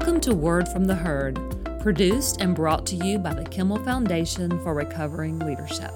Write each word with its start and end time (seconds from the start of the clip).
Welcome 0.00 0.20
to 0.22 0.34
Word 0.34 0.66
from 0.66 0.86
the 0.86 0.94
Herd, 0.94 1.38
produced 1.82 2.40
and 2.40 2.56
brought 2.56 2.86
to 2.86 2.96
you 2.96 3.18
by 3.18 3.34
the 3.34 3.44
Kimmel 3.44 3.84
Foundation 3.84 4.58
for 4.60 4.72
Recovering 4.72 5.38
Leadership. 5.40 5.90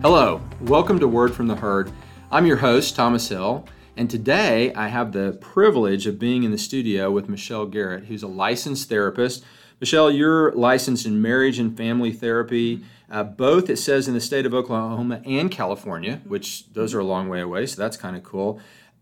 Hello, 0.00 0.40
welcome 0.62 0.98
to 0.98 1.06
Word 1.06 1.34
from 1.34 1.46
the 1.46 1.56
Herd. 1.56 1.92
I'm 2.30 2.46
your 2.46 2.56
host, 2.56 2.96
Thomas 2.96 3.28
Hill, 3.28 3.68
and 3.98 4.08
today 4.08 4.72
I 4.72 4.88
have 4.88 5.12
the 5.12 5.36
privilege 5.42 6.06
of 6.06 6.18
being 6.18 6.42
in 6.42 6.52
the 6.52 6.58
studio 6.58 7.10
with 7.10 7.28
Michelle 7.28 7.66
Garrett, 7.66 8.06
who's 8.06 8.22
a 8.22 8.28
licensed 8.28 8.88
therapist. 8.88 9.44
Michelle, 9.78 10.10
you're 10.10 10.52
licensed 10.52 11.04
in 11.04 11.20
marriage 11.20 11.58
and 11.58 11.76
family 11.76 12.12
therapy 12.12 12.82
uh, 13.10 13.22
both, 13.22 13.70
it 13.70 13.78
says, 13.78 14.08
in 14.08 14.14
the 14.14 14.20
state 14.20 14.46
of 14.46 14.54
Oklahoma 14.54 15.20
and 15.24 15.50
California, 15.50 16.20
which 16.24 16.72
those 16.72 16.94
are 16.94 17.00
a 17.00 17.04
long 17.04 17.28
way 17.28 17.40
away, 17.40 17.66
so 17.66 17.80
that's 17.80 17.96
kind 17.96 18.16
of 18.16 18.22
cool. 18.24 18.60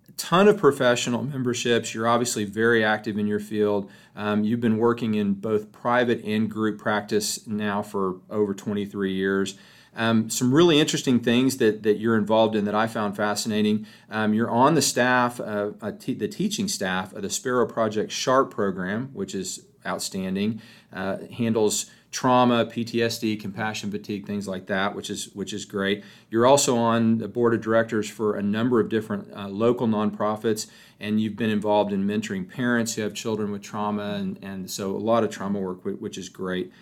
A 0.08 0.12
ton 0.12 0.46
of 0.46 0.58
professional 0.58 1.22
memberships. 1.22 1.94
You're 1.94 2.06
obviously 2.06 2.44
very 2.44 2.84
active 2.84 3.18
in 3.18 3.26
your 3.26 3.40
field. 3.40 3.90
Um, 4.14 4.44
you've 4.44 4.60
been 4.60 4.76
working 4.76 5.14
in 5.14 5.34
both 5.34 5.72
private 5.72 6.22
and 6.24 6.50
group 6.50 6.78
practice 6.78 7.46
now 7.46 7.82
for 7.82 8.20
over 8.28 8.52
23 8.52 9.12
years. 9.12 9.56
Um, 9.96 10.28
some 10.28 10.52
really 10.52 10.80
interesting 10.80 11.20
things 11.20 11.58
that, 11.58 11.84
that 11.84 11.98
you're 11.98 12.16
involved 12.16 12.56
in 12.56 12.64
that 12.64 12.74
I 12.74 12.86
found 12.86 13.16
fascinating. 13.16 13.86
Um, 14.10 14.34
you're 14.34 14.50
on 14.50 14.74
the 14.74 14.82
staff, 14.82 15.40
uh, 15.40 15.70
the 15.80 16.28
teaching 16.28 16.68
staff 16.68 17.12
of 17.12 17.22
the 17.22 17.30
Sparrow 17.30 17.66
Project 17.66 18.10
SHARP 18.10 18.50
program, 18.50 19.10
which 19.12 19.34
is 19.34 19.64
outstanding. 19.86 20.60
Uh, 20.94 21.18
handles 21.36 21.90
trauma, 22.14 22.64
PTSD, 22.64 23.38
compassion 23.40 23.90
fatigue, 23.90 24.24
things 24.24 24.46
like 24.46 24.66
that, 24.66 24.94
which 24.94 25.10
is 25.10 25.34
which 25.34 25.52
is 25.52 25.64
great. 25.64 26.04
You're 26.30 26.46
also 26.46 26.76
on 26.76 27.18
the 27.18 27.26
board 27.26 27.52
of 27.52 27.60
directors 27.60 28.08
for 28.08 28.36
a 28.36 28.42
number 28.42 28.78
of 28.78 28.88
different 28.88 29.28
uh, 29.34 29.48
local 29.48 29.88
nonprofits, 29.88 30.68
and 31.00 31.20
you've 31.20 31.36
been 31.36 31.50
involved 31.50 31.92
in 31.92 32.06
mentoring 32.06 32.48
parents 32.48 32.94
who 32.94 33.02
have 33.02 33.14
children 33.14 33.50
with 33.50 33.62
trauma, 33.62 34.14
and, 34.14 34.38
and 34.42 34.70
so 34.70 34.92
a 34.92 34.96
lot 34.96 35.24
of 35.24 35.30
trauma 35.30 35.58
work, 35.58 35.84
which 35.84 36.16
is 36.16 36.28
great. 36.28 36.72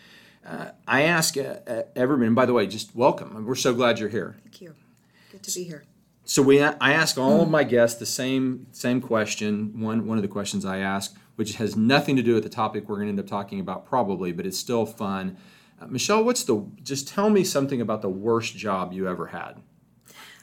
Uh, 0.47 0.73
I 0.87 1.03
ask 1.03 1.39
uh, 1.39 1.57
uh 1.67 1.83
everyone, 1.97 2.27
and 2.27 2.37
by 2.37 2.45
the 2.45 2.53
way, 2.53 2.67
just 2.67 2.95
welcome. 2.95 3.47
We're 3.47 3.55
so 3.55 3.73
glad 3.73 3.99
you're 3.99 4.11
here. 4.11 4.37
Thank 4.45 4.61
you. 4.61 4.75
Good 5.31 5.43
to 5.45 5.55
be 5.55 5.65
here. 5.65 5.85
So 6.25 6.43
we, 6.43 6.63
I 6.63 6.93
ask 6.93 7.19
all 7.19 7.41
of 7.41 7.51
my 7.51 7.65
guests 7.65 7.99
the 7.99 8.07
same 8.07 8.67
same 8.73 9.01
question. 9.01 9.81
One 9.81 10.07
one 10.07 10.19
of 10.19 10.23
the 10.23 10.29
questions 10.29 10.65
I 10.67 10.79
ask 10.79 11.17
which 11.37 11.55
has 11.55 11.77
nothing 11.77 12.17
to 12.17 12.23
do 12.23 12.35
with 12.35 12.43
the 12.43 12.49
topic 12.49 12.89
we're 12.89 12.97
going 12.97 13.07
to 13.07 13.11
end 13.11 13.21
up 13.21 13.27
talking 13.27 13.61
about 13.61 13.87
probably, 13.87 14.33
but 14.33 14.47
it's 14.47 14.59
still 14.59 14.87
fun. 14.87 15.37
Uh, 15.81 15.87
Michelle, 15.87 16.23
what's 16.25 16.45
the 16.45 16.65
just 16.83 17.09
tell 17.09 17.31
me 17.31 17.45
something 17.45 17.81
about 17.81 18.03
the 18.03 18.09
worst 18.09 18.57
job 18.57 18.93
you 18.93 19.09
ever 19.09 19.29
had? 19.29 19.55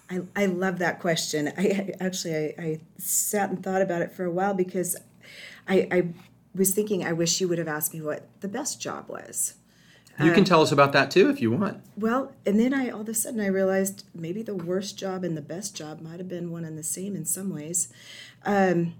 I, 0.09 0.21
I 0.35 0.45
love 0.47 0.79
that 0.79 0.99
question. 0.99 1.53
I 1.57 1.93
actually 1.99 2.35
I, 2.35 2.53
I 2.57 2.79
sat 2.97 3.49
and 3.49 3.63
thought 3.63 3.81
about 3.81 4.01
it 4.01 4.11
for 4.11 4.25
a 4.25 4.31
while 4.31 4.53
because 4.53 4.95
I, 5.67 5.87
I 5.91 6.07
was 6.55 6.73
thinking 6.73 7.05
I 7.05 7.13
wish 7.13 7.39
you 7.39 7.47
would 7.47 7.59
have 7.59 7.67
asked 7.67 7.93
me 7.93 8.01
what 8.01 8.27
the 8.41 8.47
best 8.47 8.81
job 8.81 9.07
was. 9.07 9.55
You 10.19 10.31
can 10.31 10.39
um, 10.39 10.45
tell 10.45 10.61
us 10.61 10.71
about 10.73 10.91
that 10.93 11.11
too 11.11 11.29
if 11.29 11.39
you 11.39 11.49
want. 11.51 11.81
Well, 11.95 12.33
and 12.45 12.59
then 12.59 12.73
I 12.73 12.89
all 12.89 13.01
of 13.01 13.09
a 13.09 13.13
sudden 13.13 13.39
I 13.39 13.47
realized 13.47 14.03
maybe 14.13 14.41
the 14.41 14.55
worst 14.55 14.97
job 14.97 15.23
and 15.23 15.37
the 15.37 15.41
best 15.41 15.77
job 15.77 16.01
might 16.01 16.19
have 16.19 16.27
been 16.27 16.51
one 16.51 16.65
and 16.65 16.77
the 16.77 16.83
same 16.83 17.15
in 17.15 17.23
some 17.23 17.49
ways. 17.49 17.87
Um, 18.43 18.95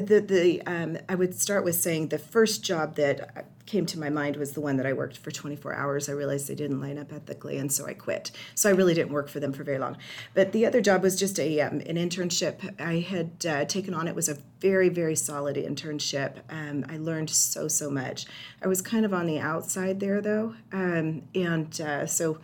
the 0.00 0.20
the 0.20 0.62
um, 0.66 0.98
I 1.08 1.14
would 1.14 1.38
start 1.38 1.64
with 1.64 1.76
saying 1.76 2.08
the 2.08 2.18
first 2.18 2.62
job 2.62 2.96
that 2.96 3.46
came 3.66 3.84
to 3.86 3.98
my 3.98 4.08
mind 4.08 4.36
was 4.36 4.52
the 4.52 4.60
one 4.60 4.76
that 4.76 4.86
I 4.86 4.92
worked 4.92 5.18
for 5.18 5.30
24 5.30 5.74
hours. 5.74 6.08
I 6.08 6.12
realized 6.12 6.46
they 6.46 6.54
didn't 6.54 6.80
line 6.80 6.98
up 6.98 7.12
ethically, 7.12 7.58
and 7.58 7.72
so 7.72 7.86
I 7.86 7.94
quit. 7.94 8.30
So 8.54 8.68
I 8.68 8.72
really 8.72 8.94
didn't 8.94 9.12
work 9.12 9.28
for 9.28 9.40
them 9.40 9.52
for 9.52 9.64
very 9.64 9.78
long. 9.78 9.96
But 10.34 10.52
the 10.52 10.64
other 10.66 10.80
job 10.80 11.02
was 11.02 11.18
just 11.18 11.40
a 11.40 11.60
um, 11.60 11.80
an 11.80 11.96
internship 11.96 12.80
I 12.80 13.00
had 13.00 13.46
uh, 13.46 13.64
taken 13.64 13.94
on. 13.94 14.06
It 14.06 14.14
was 14.14 14.28
a 14.28 14.38
very 14.60 14.88
very 14.88 15.16
solid 15.16 15.56
internship. 15.56 16.40
Um, 16.50 16.84
I 16.88 16.98
learned 16.98 17.30
so 17.30 17.68
so 17.68 17.90
much. 17.90 18.26
I 18.62 18.68
was 18.68 18.82
kind 18.82 19.04
of 19.04 19.12
on 19.12 19.26
the 19.26 19.38
outside 19.38 20.00
there 20.00 20.20
though, 20.20 20.54
um, 20.72 21.22
and 21.34 21.80
uh, 21.80 22.06
so. 22.06 22.38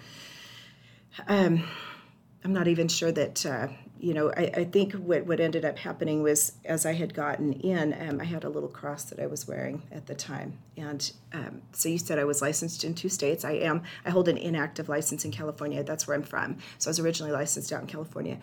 Um, 1.29 1.65
I'm 2.45 2.53
not 2.53 2.67
even 2.67 2.89
sure 2.89 3.13
that 3.13 3.47
uh, 3.47 3.69
you 4.03 4.15
know, 4.15 4.33
I, 4.37 4.51
I 4.57 4.65
think 4.65 4.95
what, 4.95 5.27
what 5.27 5.39
ended 5.39 5.65
up 5.65 5.79
happening 5.79 6.25
was 6.25 6.55
as 6.65 6.85
I 6.85 6.93
had 6.93 7.15
gotten 7.15 7.53
in, 7.53 7.97
um, 8.01 8.21
I 8.21 8.25
had 8.25 8.43
a 8.43 8.49
little 8.49 8.69
cross 8.69 9.05
that 9.05 9.21
I 9.21 9.29
was 9.29 9.47
wearing 9.47 9.85
at 9.93 10.07
the 10.07 10.15
time. 10.15 10.59
And 10.77 11.13
um, 11.33 11.63
so 11.71 11.89
you 11.89 11.99
said 11.99 12.19
I 12.19 12.25
was 12.25 12.43
licensed 12.43 12.83
in 12.83 12.95
two 12.95 13.09
states. 13.09 13.45
I 13.45 13.53
am. 13.53 13.85
I 14.05 14.11
hold 14.11 14.27
an 14.27 14.39
inactive 14.39 14.89
license 14.89 15.25
in 15.25 15.31
California. 15.31 15.85
That's 15.85 16.09
where 16.09 16.17
I'm 16.17 16.25
from. 16.25 16.59
So 16.79 16.89
I 16.89 16.91
was 16.91 16.99
originally 16.99 17.31
licensed 17.31 17.73
out 17.73 17.81
in 17.81 17.87
California. 17.87 18.39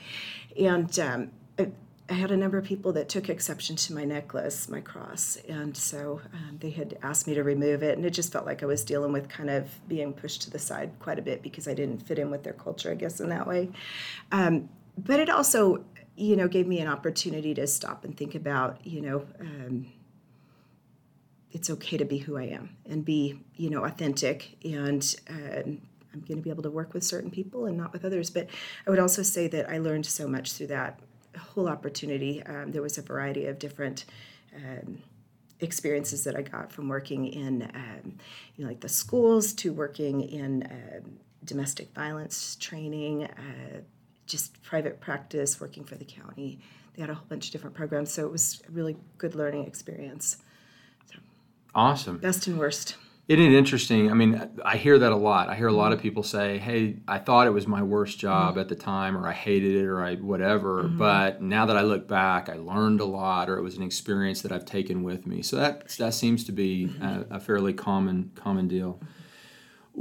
And 0.58 0.98
um, 0.98 1.32
I, 1.60 1.68
I 2.10 2.14
had 2.14 2.32
a 2.32 2.38
number 2.38 2.58
of 2.58 2.64
people 2.64 2.94
that 2.94 3.10
took 3.10 3.28
exception 3.28 3.76
to 3.76 3.94
my 3.94 4.06
necklace, 4.06 4.68
my 4.68 4.82
cross, 4.82 5.38
and 5.48 5.78
so 5.78 6.22
um, 6.34 6.58
they 6.60 6.72
had 6.72 6.98
asked 7.04 7.28
me 7.28 7.36
to 7.36 7.44
remove 7.44 7.84
it, 7.84 7.98
and 7.98 8.06
it 8.06 8.12
just 8.12 8.32
felt 8.32 8.48
like 8.48 8.64
I 8.64 8.66
was 8.66 8.84
dealing 8.84 9.12
with 9.12 9.30
kind 9.30 9.50
of 9.52 9.70
being 9.88 10.14
pushed 10.14 10.42
to 10.44 10.50
the 10.50 10.58
side 10.58 10.90
quite 10.98 11.20
a 11.20 11.22
bit 11.22 11.44
because 11.44 11.68
I 11.68 11.76
didn't 11.76 12.00
fit 12.00 12.18
in 12.18 12.32
with 12.32 12.42
their 12.42 12.54
culture, 12.54 12.90
I 12.90 12.96
guess, 12.96 13.20
in 13.20 13.30
that 13.30 13.46
way. 13.46 13.70
Um, 14.98 15.04
but 15.04 15.20
it 15.20 15.30
also, 15.30 15.86
you 16.16 16.36
know, 16.36 16.48
gave 16.48 16.68
me 16.68 16.80
an 16.80 16.88
opportunity 16.88 17.54
to 17.56 17.68
stop 17.68 18.04
and 18.04 18.16
think 18.16 18.36
about, 18.36 18.86
you 18.86 19.02
know, 19.02 19.26
um, 19.40 19.88
it's 21.52 21.70
okay 21.70 21.98
to 21.98 22.06
be 22.06 22.18
who 22.20 22.38
I 22.38 22.44
am 22.44 22.76
and 22.88 23.04
be, 23.04 23.40
you 23.56 23.70
know, 23.70 23.84
authentic. 23.86 24.58
And 24.64 25.04
uh, 25.30 25.62
I'm 26.14 26.22
going 26.28 26.38
to 26.38 26.42
be 26.42 26.50
able 26.50 26.64
to 26.64 26.70
work 26.72 26.94
with 26.94 27.04
certain 27.04 27.32
people 27.32 27.66
and 27.66 27.78
not 27.78 27.94
with 27.94 28.06
others. 28.06 28.30
But 28.30 28.48
I 28.86 28.90
would 28.90 29.00
also 29.00 29.24
say 29.24 29.48
that 29.48 29.70
I 29.70 29.80
learned 29.80 30.06
so 30.06 30.28
much 30.28 30.54
through 30.54 30.68
that 30.68 31.00
whole 31.38 31.68
opportunity. 31.68 32.44
Um, 32.44 32.72
there 32.72 32.82
was 32.82 32.98
a 32.98 33.02
variety 33.02 33.46
of 33.46 33.60
different. 33.60 34.06
Um, 34.56 35.00
experiences 35.62 36.24
that 36.24 36.36
I 36.36 36.42
got 36.42 36.72
from 36.72 36.88
working 36.88 37.28
in, 37.28 37.70
um, 37.74 38.18
you 38.56 38.64
know, 38.64 38.70
like 38.70 38.80
the 38.80 38.90
schools 38.90 39.54
to 39.56 39.74
working 39.74 40.22
in 40.22 40.64
uh, 40.64 41.02
domestic 41.44 41.94
violence 41.94 42.56
training, 42.56 43.26
uh, 43.26 43.82
just 44.30 44.62
private 44.64 45.02
practice, 45.02 45.60
working 45.60 45.84
for 45.84 45.96
the 45.96 46.06
county. 46.06 46.60
They 46.96 47.02
had 47.02 47.10
a 47.10 47.16
whole 47.16 47.26
bunch 47.28 47.48
of 47.48 47.52
different 47.52 47.76
programs, 47.76 48.12
so 48.12 48.26
it 48.26 48.32
was 48.32 48.62
a 48.68 48.72
really 48.72 48.96
good 49.18 49.36
learning 49.36 49.68
experience. 49.68 50.38
So, 51.12 51.20
awesome. 51.76 52.18
Best 52.20 52.48
and 52.48 52.58
worst. 52.58 52.96
Isn't 53.30 53.46
it 53.46 53.54
interesting? 53.54 54.10
I 54.10 54.16
mean, 54.16 54.50
I 54.66 54.76
hear 54.76 54.98
that 54.98 55.12
a 55.12 55.16
lot. 55.16 55.50
I 55.50 55.56
hear 55.56 55.68
a 55.68 55.72
lot 55.72 55.92
of 55.92 56.00
mm-hmm. 56.00 56.08
people 56.08 56.24
say, 56.24 56.58
"Hey, 56.58 56.96
I 57.08 57.20
thought 57.20 57.46
it 57.46 57.52
was 57.52 57.68
my 57.68 57.84
worst 57.84 58.18
job 58.18 58.52
mm-hmm. 58.52 58.60
at 58.62 58.70
the 58.70 58.76
time, 58.76 59.16
or 59.16 59.28
I 59.28 59.34
hated 59.34 59.76
it, 59.76 59.86
or 59.86 60.02
I 60.04 60.16
whatever. 60.16 60.86
Mm-hmm. 60.86 60.98
But 60.98 61.40
now 61.40 61.68
that 61.68 61.78
I 61.78 61.82
look 61.82 62.08
back, 62.08 62.50
I 62.50 62.56
learned 62.56 63.02
a 63.02 63.06
lot, 63.06 63.48
or 63.48 63.58
it 63.60 63.62
was 63.62 63.78
an 63.78 63.84
experience 63.84 64.42
that 64.42 64.52
I've 64.52 64.66
taken 64.66 65.04
with 65.04 65.28
me." 65.28 65.44
So 65.44 65.58
that 65.58 65.90
that 66.00 66.16
seems 66.16 66.44
to 66.46 66.52
be 66.52 66.88
mm-hmm. 66.88 67.04
a, 67.32 67.36
a, 67.36 67.40
fairly 67.40 67.72
common 67.72 68.32
common 68.34 68.68
deal. 68.68 69.00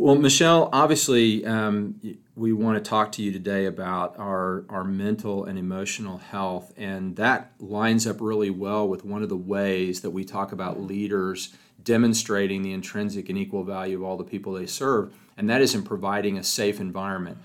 Well, 0.00 0.14
Michelle, 0.14 0.68
obviously, 0.72 1.44
um, 1.44 2.00
we 2.36 2.52
want 2.52 2.76
to 2.82 2.88
talk 2.88 3.10
to 3.12 3.22
you 3.22 3.32
today 3.32 3.66
about 3.66 4.16
our, 4.16 4.64
our 4.68 4.84
mental 4.84 5.44
and 5.44 5.58
emotional 5.58 6.18
health, 6.18 6.72
and 6.76 7.16
that 7.16 7.50
lines 7.58 8.06
up 8.06 8.20
really 8.20 8.48
well 8.48 8.86
with 8.86 9.04
one 9.04 9.24
of 9.24 9.28
the 9.28 9.36
ways 9.36 10.02
that 10.02 10.10
we 10.10 10.24
talk 10.24 10.52
about 10.52 10.80
leaders 10.80 11.52
demonstrating 11.82 12.62
the 12.62 12.72
intrinsic 12.72 13.28
and 13.28 13.36
equal 13.36 13.64
value 13.64 13.96
of 13.96 14.04
all 14.04 14.16
the 14.16 14.22
people 14.22 14.52
they 14.52 14.66
serve, 14.66 15.12
and 15.36 15.50
that 15.50 15.60
is 15.60 15.74
in 15.74 15.82
providing 15.82 16.38
a 16.38 16.44
safe 16.44 16.78
environment. 16.78 17.36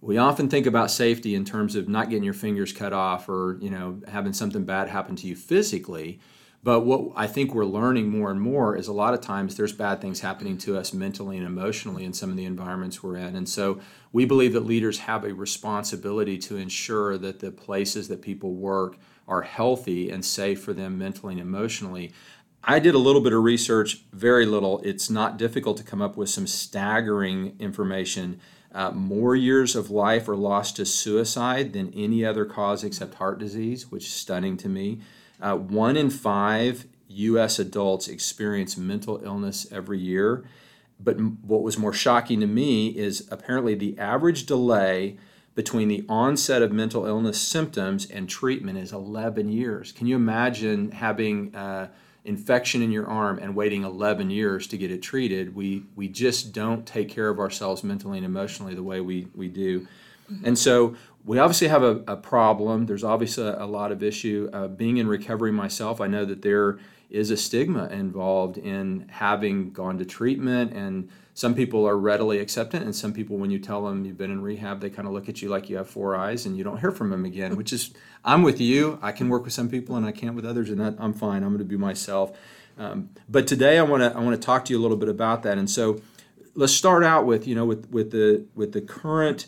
We 0.00 0.16
often 0.16 0.48
think 0.48 0.66
about 0.66 0.92
safety 0.92 1.34
in 1.34 1.44
terms 1.44 1.74
of 1.74 1.88
not 1.88 2.08
getting 2.08 2.22
your 2.22 2.34
fingers 2.34 2.72
cut 2.72 2.92
off 2.92 3.28
or 3.28 3.58
you 3.60 3.68
know 3.68 4.00
having 4.06 4.32
something 4.32 4.64
bad 4.64 4.86
happen 4.86 5.16
to 5.16 5.26
you 5.26 5.34
physically, 5.34 6.20
but 6.66 6.80
what 6.80 7.12
I 7.14 7.28
think 7.28 7.54
we're 7.54 7.64
learning 7.64 8.10
more 8.10 8.28
and 8.28 8.40
more 8.40 8.74
is 8.74 8.88
a 8.88 8.92
lot 8.92 9.14
of 9.14 9.20
times 9.20 9.54
there's 9.54 9.72
bad 9.72 10.00
things 10.00 10.18
happening 10.18 10.58
to 10.58 10.76
us 10.76 10.92
mentally 10.92 11.36
and 11.36 11.46
emotionally 11.46 12.02
in 12.02 12.12
some 12.12 12.28
of 12.28 12.36
the 12.36 12.44
environments 12.44 13.04
we're 13.04 13.18
in. 13.18 13.36
And 13.36 13.48
so 13.48 13.78
we 14.12 14.24
believe 14.24 14.52
that 14.52 14.66
leaders 14.66 14.98
have 14.98 15.22
a 15.22 15.32
responsibility 15.32 16.38
to 16.38 16.56
ensure 16.56 17.18
that 17.18 17.38
the 17.38 17.52
places 17.52 18.08
that 18.08 18.20
people 18.20 18.54
work 18.54 18.96
are 19.28 19.42
healthy 19.42 20.10
and 20.10 20.24
safe 20.24 20.60
for 20.60 20.72
them 20.72 20.98
mentally 20.98 21.34
and 21.34 21.40
emotionally. 21.40 22.12
I 22.64 22.80
did 22.80 22.96
a 22.96 22.98
little 22.98 23.20
bit 23.20 23.32
of 23.32 23.44
research, 23.44 24.02
very 24.12 24.44
little. 24.44 24.80
It's 24.80 25.08
not 25.08 25.36
difficult 25.36 25.76
to 25.76 25.84
come 25.84 26.02
up 26.02 26.16
with 26.16 26.30
some 26.30 26.48
staggering 26.48 27.54
information. 27.60 28.40
Uh, 28.74 28.90
more 28.90 29.36
years 29.36 29.76
of 29.76 29.88
life 29.88 30.28
are 30.28 30.36
lost 30.36 30.74
to 30.76 30.84
suicide 30.84 31.74
than 31.74 31.94
any 31.94 32.24
other 32.24 32.44
cause 32.44 32.82
except 32.82 33.14
heart 33.14 33.38
disease, 33.38 33.92
which 33.92 34.06
is 34.06 34.12
stunning 34.12 34.56
to 34.56 34.68
me. 34.68 34.98
Uh, 35.40 35.56
one 35.56 35.96
in 35.96 36.10
five 36.10 36.86
U.S. 37.08 37.58
adults 37.58 38.08
experience 38.08 38.76
mental 38.76 39.20
illness 39.24 39.66
every 39.70 39.98
year. 39.98 40.44
But 40.98 41.20
what 41.20 41.62
was 41.62 41.78
more 41.78 41.92
shocking 41.92 42.40
to 42.40 42.46
me 42.46 42.88
is 42.88 43.28
apparently 43.30 43.74
the 43.74 43.98
average 43.98 44.46
delay 44.46 45.18
between 45.54 45.88
the 45.88 46.04
onset 46.08 46.62
of 46.62 46.70
mental 46.70 47.06
illness 47.06 47.40
symptoms 47.40 48.08
and 48.10 48.28
treatment 48.28 48.78
is 48.78 48.92
11 48.92 49.48
years. 49.48 49.92
Can 49.92 50.06
you 50.06 50.16
imagine 50.16 50.90
having 50.90 51.54
uh, 51.54 51.88
infection 52.24 52.82
in 52.82 52.92
your 52.92 53.06
arm 53.06 53.38
and 53.38 53.54
waiting 53.54 53.82
11 53.82 54.30
years 54.30 54.66
to 54.68 54.76
get 54.76 54.90
it 54.90 55.02
treated? 55.02 55.54
We, 55.54 55.84
we 55.94 56.08
just 56.08 56.52
don't 56.52 56.86
take 56.86 57.08
care 57.08 57.28
of 57.28 57.38
ourselves 57.38 57.82
mentally 57.82 58.18
and 58.18 58.26
emotionally 58.26 58.74
the 58.74 58.82
way 58.82 59.00
we, 59.00 59.28
we 59.34 59.48
do. 59.48 59.86
And 60.44 60.58
so 60.58 60.96
we 61.24 61.38
obviously 61.38 61.68
have 61.68 61.82
a, 61.82 62.02
a 62.06 62.16
problem. 62.16 62.86
There's 62.86 63.04
obviously 63.04 63.46
a, 63.46 63.64
a 63.64 63.66
lot 63.66 63.92
of 63.92 64.02
issue. 64.02 64.48
Uh, 64.52 64.68
being 64.68 64.96
in 64.96 65.08
recovery 65.08 65.52
myself, 65.52 66.00
I 66.00 66.06
know 66.06 66.24
that 66.24 66.42
there 66.42 66.78
is 67.10 67.30
a 67.30 67.36
stigma 67.36 67.86
involved 67.88 68.58
in 68.58 69.06
having 69.08 69.70
gone 69.70 69.98
to 69.98 70.04
treatment 70.04 70.72
and 70.72 71.08
some 71.34 71.54
people 71.54 71.86
are 71.86 71.96
readily 71.96 72.38
acceptant 72.38 72.84
and 72.84 72.96
some 72.96 73.12
people 73.12 73.36
when 73.36 73.50
you 73.50 73.58
tell 73.58 73.84
them 73.84 74.04
you've 74.04 74.18
been 74.18 74.30
in 74.30 74.42
rehab 74.42 74.80
they 74.80 74.90
kind 74.90 75.06
of 75.06 75.14
look 75.14 75.28
at 75.28 75.40
you 75.40 75.48
like 75.48 75.70
you 75.70 75.76
have 75.76 75.88
four 75.88 76.16
eyes 76.16 76.46
and 76.46 76.56
you 76.56 76.64
don't 76.64 76.80
hear 76.80 76.90
from 76.90 77.10
them 77.10 77.24
again 77.24 77.56
which 77.56 77.72
is 77.72 77.92
i'm 78.24 78.42
with 78.42 78.60
you 78.60 78.98
i 79.02 79.12
can 79.12 79.28
work 79.28 79.44
with 79.44 79.52
some 79.52 79.68
people 79.68 79.94
and 79.94 80.04
i 80.04 80.10
can't 80.10 80.34
with 80.34 80.44
others 80.44 80.68
and 80.68 80.80
that, 80.80 80.94
i'm 80.98 81.12
fine 81.12 81.42
i'm 81.42 81.50
going 81.50 81.58
to 81.58 81.64
be 81.64 81.76
myself 81.76 82.36
um, 82.78 83.08
but 83.28 83.46
today 83.46 83.78
i 83.78 83.82
want 83.82 84.02
to 84.02 84.12
i 84.16 84.20
want 84.20 84.38
to 84.38 84.44
talk 84.44 84.64
to 84.64 84.72
you 84.72 84.78
a 84.78 84.82
little 84.82 84.96
bit 84.96 85.08
about 85.08 85.42
that 85.44 85.58
and 85.58 85.70
so 85.70 86.00
let's 86.56 86.72
start 86.72 87.04
out 87.04 87.26
with 87.26 87.46
you 87.46 87.54
know 87.54 87.64
with 87.64 87.88
with 87.90 88.10
the 88.10 88.46
with 88.54 88.72
the 88.72 88.80
current 88.80 89.46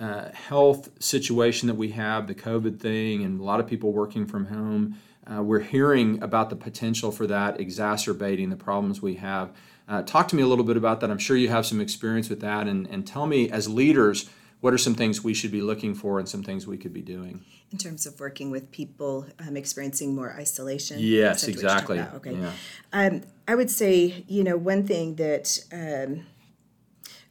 uh, 0.00 0.30
health 0.32 0.88
situation 0.98 1.66
that 1.66 1.74
we 1.74 1.90
have 1.90 2.26
the 2.26 2.34
covid 2.34 2.80
thing 2.80 3.22
and 3.22 3.40
a 3.40 3.44
lot 3.44 3.60
of 3.60 3.66
people 3.66 3.92
working 3.92 4.26
from 4.26 4.46
home 4.46 4.96
uh, 5.26 5.42
we're 5.42 5.60
hearing 5.60 6.22
about 6.22 6.50
the 6.50 6.56
potential 6.56 7.10
for 7.10 7.26
that 7.26 7.60
exacerbating 7.60 8.50
the 8.50 8.56
problems 8.56 9.02
we 9.02 9.16
have. 9.16 9.50
Uh, 9.88 10.02
talk 10.02 10.28
to 10.28 10.36
me 10.36 10.42
a 10.42 10.46
little 10.46 10.64
bit 10.64 10.76
about 10.76 11.00
that. 11.00 11.10
I'm 11.10 11.18
sure 11.18 11.36
you 11.36 11.48
have 11.48 11.66
some 11.66 11.80
experience 11.80 12.28
with 12.28 12.40
that, 12.40 12.66
and, 12.68 12.86
and 12.88 13.06
tell 13.06 13.26
me, 13.26 13.50
as 13.50 13.68
leaders, 13.68 14.28
what 14.60 14.72
are 14.72 14.78
some 14.78 14.94
things 14.94 15.22
we 15.22 15.34
should 15.34 15.52
be 15.52 15.60
looking 15.60 15.94
for 15.94 16.18
and 16.18 16.28
some 16.28 16.42
things 16.42 16.66
we 16.66 16.76
could 16.76 16.92
be 16.92 17.02
doing? 17.02 17.44
In 17.72 17.78
terms 17.78 18.06
of 18.06 18.18
working 18.20 18.50
with 18.50 18.70
people 18.70 19.26
um, 19.40 19.56
experiencing 19.56 20.14
more 20.14 20.32
isolation? 20.32 20.98
Yes, 21.00 21.46
exactly. 21.48 22.00
Okay. 22.00 22.34
Yeah. 22.34 22.52
Um, 22.92 23.22
I 23.48 23.54
would 23.54 23.70
say, 23.70 24.24
you 24.28 24.44
know, 24.44 24.56
one 24.56 24.86
thing 24.86 25.16
that 25.16 25.58
um, 25.72 26.26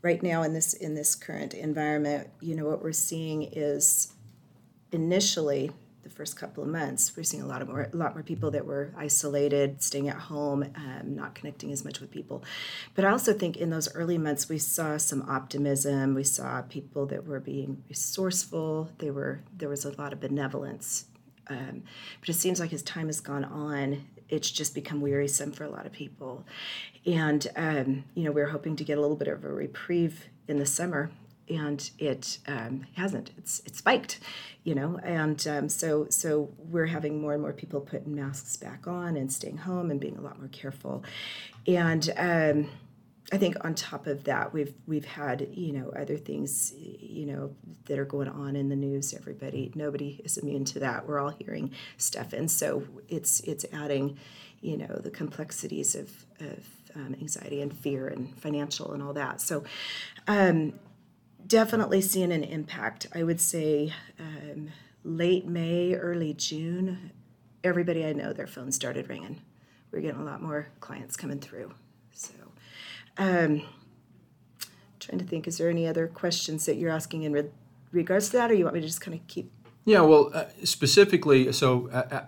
right 0.06 0.22
now 0.22 0.44
in 0.44 0.54
this 0.54 0.74
in 0.76 0.94
this 0.94 1.16
current 1.16 1.56
environment, 1.56 2.30
you 2.40 2.56
know, 2.56 2.66
what 2.66 2.84
we're 2.84 2.92
seeing 2.92 3.42
is 3.42 4.14
initially 4.92 5.72
the 6.04 6.10
first 6.12 6.38
couple 6.38 6.62
of 6.62 6.70
months, 6.70 7.18
we're 7.18 7.24
seeing 7.24 7.42
a 7.42 7.48
lot 7.48 7.64
of 7.64 7.68
more, 7.68 7.90
a 7.92 7.98
lot 7.98 8.14
more 8.14 8.22
people 8.22 8.52
that 8.52 8.64
were 8.64 8.94
isolated, 8.96 9.82
staying 9.82 10.08
at 10.08 10.16
home, 10.16 10.62
um, 10.76 11.16
not 11.16 11.34
connecting 11.34 11.72
as 11.72 11.84
much 11.84 12.00
with 12.00 12.12
people. 12.12 12.44
But 12.94 13.04
I 13.06 13.10
also 13.10 13.34
think 13.34 13.58
in 13.58 13.72
those 13.72 13.94
early 13.96 14.20
months, 14.20 14.48
we 14.48 14.60
saw 14.60 14.98
some 14.98 15.24
optimism. 15.28 16.14
We 16.14 16.24
saw 16.24 16.62
people 16.62 17.08
that 17.08 17.26
were 17.26 17.40
being 17.40 17.84
resourceful. 17.90 18.92
They 19.00 19.10
were 19.10 19.42
there 19.58 19.70
was 19.70 19.86
a 19.86 20.00
lot 20.00 20.14
of 20.14 20.20
benevolence. 20.20 21.06
Um, 21.48 21.82
but 22.20 22.30
it 22.30 22.34
seems 22.34 22.60
like 22.60 22.74
as 22.74 22.84
time 22.84 23.08
has 23.08 23.20
gone 23.20 23.44
on, 23.44 24.06
it's 24.30 24.50
just 24.52 24.74
become 24.74 25.02
wearisome 25.02 25.52
for 25.52 25.64
a 25.64 25.70
lot 25.70 25.86
of 25.86 25.92
people. 25.92 26.46
And 27.06 27.48
um, 27.56 28.06
you 28.16 28.24
know, 28.24 28.32
we 28.32 28.42
we're 28.42 28.50
hoping 28.50 28.76
to 28.78 28.84
get 28.84 28.98
a 28.98 29.02
little 29.02 29.16
bit 29.16 29.28
of 29.28 29.44
a 29.44 29.52
reprieve 29.52 30.26
in 30.48 30.58
the 30.58 30.66
summer 30.66 31.12
and 31.50 31.90
it 32.00 32.40
um, 32.48 32.86
hasn't. 32.96 33.32
It's 33.38 33.60
it 33.66 33.76
spiked, 33.76 34.20
you 34.64 34.76
know, 34.76 35.00
and 35.04 35.46
um, 35.48 35.70
so 35.70 36.08
so 36.10 36.50
we're 36.58 36.88
having 36.88 37.22
more 37.22 37.34
and 37.34 37.42
more 37.42 37.54
people 37.54 37.82
putting 37.82 38.16
masks 38.16 38.58
back 38.58 38.88
on 38.88 39.16
and 39.16 39.32
staying 39.32 39.58
home 39.58 39.92
and 39.92 40.00
being 40.00 40.18
a 40.18 40.22
lot 40.22 40.40
more 40.40 40.50
careful, 40.50 41.04
and. 41.68 42.10
I 43.32 43.38
think 43.38 43.64
on 43.66 43.74
top 43.74 44.06
of 44.06 44.26
that, 44.26 44.54
we've 44.54 44.74
we've 44.86 45.06
had 45.06 45.48
you 45.52 45.74
know 45.74 45.90
other 45.90 46.18
things 46.18 46.74
you 46.78 47.26
know 47.26 47.56
that 47.86 47.98
are 47.98 48.06
going 48.06 48.30
on 48.30 48.56
in 48.56 48.70
the 48.70 48.76
news. 48.76 49.14
Everybody, 49.14 49.72
nobody 49.76 50.22
is 50.24 50.38
immune 50.38 50.66
to 50.66 50.80
that. 50.80 51.08
We're 51.08 51.20
all 51.20 51.30
hearing 51.30 51.72
stuff, 51.98 52.34
and 52.34 52.50
so 52.50 52.84
it's 53.10 53.40
it's 53.42 53.66
adding, 53.74 54.18
you 54.62 54.78
know, 54.78 55.00
the 55.04 55.10
complexities 55.10 55.96
of 55.96 56.12
of 56.40 56.66
um, 56.96 57.16
anxiety 57.20 57.62
and 57.62 57.76
fear 57.76 58.08
and 58.08 58.38
financial 58.40 58.94
and 58.94 59.02
all 59.02 59.14
that. 59.14 59.42
So, 59.42 59.64
um, 60.28 60.74
definitely 61.48 62.02
seeing 62.02 62.32
an 62.32 62.44
impact. 62.44 63.08
I 63.14 63.24
would 63.24 63.42
say 63.42 63.94
um, 64.20 64.70
late 65.04 65.48
May, 65.48 65.96
early 65.96 66.34
June, 66.34 67.12
everybody 67.64 68.06
I 68.06 68.14
know, 68.14 68.34
their 68.34 68.48
phone 68.48 68.72
started 68.72 69.10
ringing. 69.10 69.42
We're 69.92 70.02
getting 70.02 70.22
a 70.22 70.26
lot 70.26 70.42
more 70.42 70.68
clients 70.80 71.16
coming 71.16 71.40
through. 71.40 71.74
So, 72.12 72.34
um, 73.18 73.64
trying 75.00 75.20
to 75.20 75.26
think, 75.26 75.48
is 75.48 75.58
there 75.58 75.70
any 75.70 75.88
other 75.88 76.08
questions 76.08 76.66
that 76.66 76.76
you're 76.76 76.92
asking 76.92 77.24
in 77.24 77.34
re- 77.34 77.50
regards 77.92 78.30
to 78.30 78.38
that, 78.38 78.52
or 78.52 78.54
you 78.54 78.64
want 78.64 78.76
me 78.76 78.82
to 78.82 78.88
just 78.88 79.02
kind 79.02 79.20
of 79.20 79.26
keep? 79.28 79.52
Yeah, 79.86 80.02
well, 80.02 80.32
uh, 80.34 80.46
specifically, 80.64 81.52
so 81.54 81.90
uh, 81.92 82.08
uh, 82.12 82.26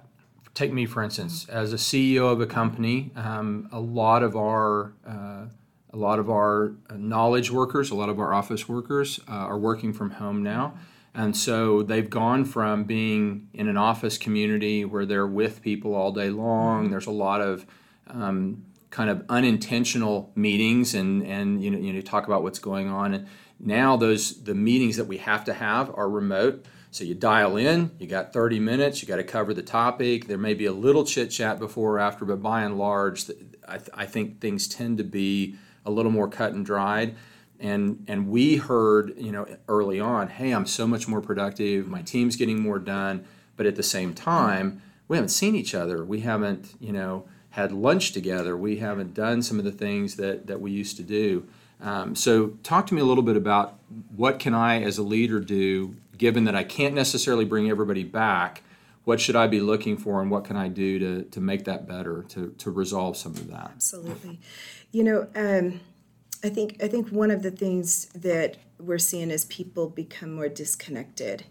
take 0.53 0.71
me 0.71 0.85
for 0.85 1.03
instance, 1.03 1.47
as 1.49 1.73
a 1.73 1.77
CEO 1.77 2.31
of 2.31 2.39
a 2.39 2.45
company, 2.45 3.11
um, 3.15 3.67
a 3.71 3.79
lot 3.79 4.23
of 4.23 4.35
our 4.35 4.93
uh, 5.07 5.45
a 5.93 5.97
lot 5.97 6.19
of 6.19 6.29
our 6.29 6.73
knowledge 6.95 7.49
workers, 7.49 7.89
a 7.89 7.95
lot 7.95 8.09
of 8.09 8.19
our 8.19 8.33
office 8.33 8.69
workers 8.69 9.19
uh, 9.27 9.31
are 9.31 9.57
working 9.57 9.93
from 9.93 10.11
home 10.11 10.43
now. 10.43 10.77
And 11.15 11.35
so 11.35 11.81
they've 11.81 12.09
gone 12.09 12.45
from 12.45 12.83
being 12.83 13.47
in 13.53 13.67
an 13.67 13.77
office 13.77 14.19
community 14.19 14.85
where 14.85 15.05
they're 15.05 15.25
with 15.25 15.63
people 15.63 15.95
all 15.95 16.11
day 16.11 16.29
long. 16.29 16.91
There's 16.91 17.07
a 17.07 17.11
lot 17.11 17.41
of 17.41 17.65
um, 18.07 18.63
kind 18.89 19.09
of 19.09 19.23
unintentional 19.29 20.31
meetings, 20.35 20.93
and 20.93 21.25
and 21.25 21.63
you 21.63 21.71
know 21.71 21.77
you 21.77 21.93
know 21.93 22.01
talk 22.01 22.27
about 22.27 22.43
what's 22.43 22.59
going 22.59 22.89
on. 22.89 23.13
And 23.13 23.27
now 23.59 23.97
those 23.97 24.43
the 24.43 24.55
meetings 24.55 24.97
that 24.97 25.05
we 25.05 25.17
have 25.17 25.43
to 25.45 25.53
have 25.53 25.91
are 25.95 26.09
remote. 26.09 26.65
So 26.89 27.03
you 27.03 27.13
dial 27.13 27.57
in, 27.57 27.91
you 27.99 28.07
got 28.07 28.31
30 28.33 28.59
minutes, 28.59 29.01
you 29.01 29.07
got 29.07 29.17
to 29.17 29.23
cover 29.23 29.53
the 29.53 29.61
topic. 29.61 30.27
There 30.27 30.37
may 30.37 30.53
be 30.53 30.65
a 30.65 30.71
little 30.71 31.03
chit 31.03 31.29
chat 31.29 31.59
before 31.59 31.95
or 31.95 31.99
after, 31.99 32.23
but 32.23 32.41
by 32.41 32.63
and 32.63 32.77
large, 32.77 33.29
I, 33.67 33.77
th- 33.77 33.89
I 33.93 34.05
think 34.05 34.39
things 34.39 34.67
tend 34.67 34.97
to 34.99 35.03
be 35.03 35.57
a 35.85 35.91
little 35.91 36.11
more 36.11 36.29
cut 36.29 36.53
and 36.53 36.65
dried 36.65 37.15
and 37.59 38.03
and 38.07 38.27
we 38.27 38.57
heard 38.57 39.13
you 39.17 39.31
know 39.31 39.45
early 39.67 39.99
on 39.99 40.27
hey 40.27 40.51
i'm 40.51 40.65
so 40.65 40.87
much 40.87 41.07
more 41.07 41.21
productive 41.21 41.87
my 41.87 42.01
team's 42.01 42.35
getting 42.35 42.61
more 42.61 42.79
done 42.79 43.25
but 43.55 43.65
at 43.65 43.75
the 43.75 43.83
same 43.83 44.13
time 44.13 44.81
we 45.07 45.17
haven't 45.17 45.29
seen 45.29 45.55
each 45.55 45.73
other 45.73 46.05
we 46.05 46.21
haven't 46.21 46.75
you 46.79 46.91
know 46.91 47.27
had 47.51 47.71
lunch 47.71 48.11
together 48.11 48.55
we 48.55 48.77
haven't 48.77 49.13
done 49.13 49.41
some 49.41 49.57
of 49.59 49.65
the 49.65 49.71
things 49.71 50.15
that 50.15 50.47
that 50.47 50.61
we 50.61 50.71
used 50.71 50.97
to 50.97 51.03
do. 51.03 51.47
Um, 51.79 52.15
so 52.15 52.47
talk 52.63 52.87
to 52.87 52.95
me 52.95 53.01
a 53.01 53.05
little 53.05 53.23
bit 53.23 53.37
about 53.37 53.77
what 54.15 54.39
can 54.39 54.55
i 54.55 54.81
as 54.81 54.97
a 54.97 55.03
leader 55.03 55.39
do 55.39 55.95
given 56.17 56.45
that 56.45 56.55
i 56.55 56.63
can't 56.63 56.95
necessarily 56.95 57.45
bring 57.45 57.69
everybody 57.69 58.03
back 58.03 58.63
what 59.03 59.21
should 59.21 59.35
i 59.35 59.45
be 59.45 59.59
looking 59.61 59.95
for 59.95 60.19
and 60.19 60.31
what 60.31 60.43
can 60.43 60.55
i 60.57 60.67
do 60.67 60.97
to, 60.97 61.23
to 61.29 61.39
make 61.39 61.65
that 61.65 61.87
better 61.87 62.23
to, 62.29 62.55
to 62.57 62.71
resolve 62.71 63.15
some 63.15 63.33
of 63.33 63.47
that? 63.49 63.71
Absolutely. 63.75 64.39
You 64.91 65.03
know, 65.03 65.27
um, 65.35 65.81
I 66.43 66.49
think 66.49 66.77
I 66.81 66.87
think 66.87 67.09
one 67.09 67.31
of 67.31 67.41
the 67.41 67.51
things 67.51 68.05
that 68.07 68.57
we're 68.79 68.99
seeing 68.99 69.31
is 69.31 69.45
people 69.45 69.89
become 69.89 70.33
more 70.33 70.49
disconnected, 70.49 71.45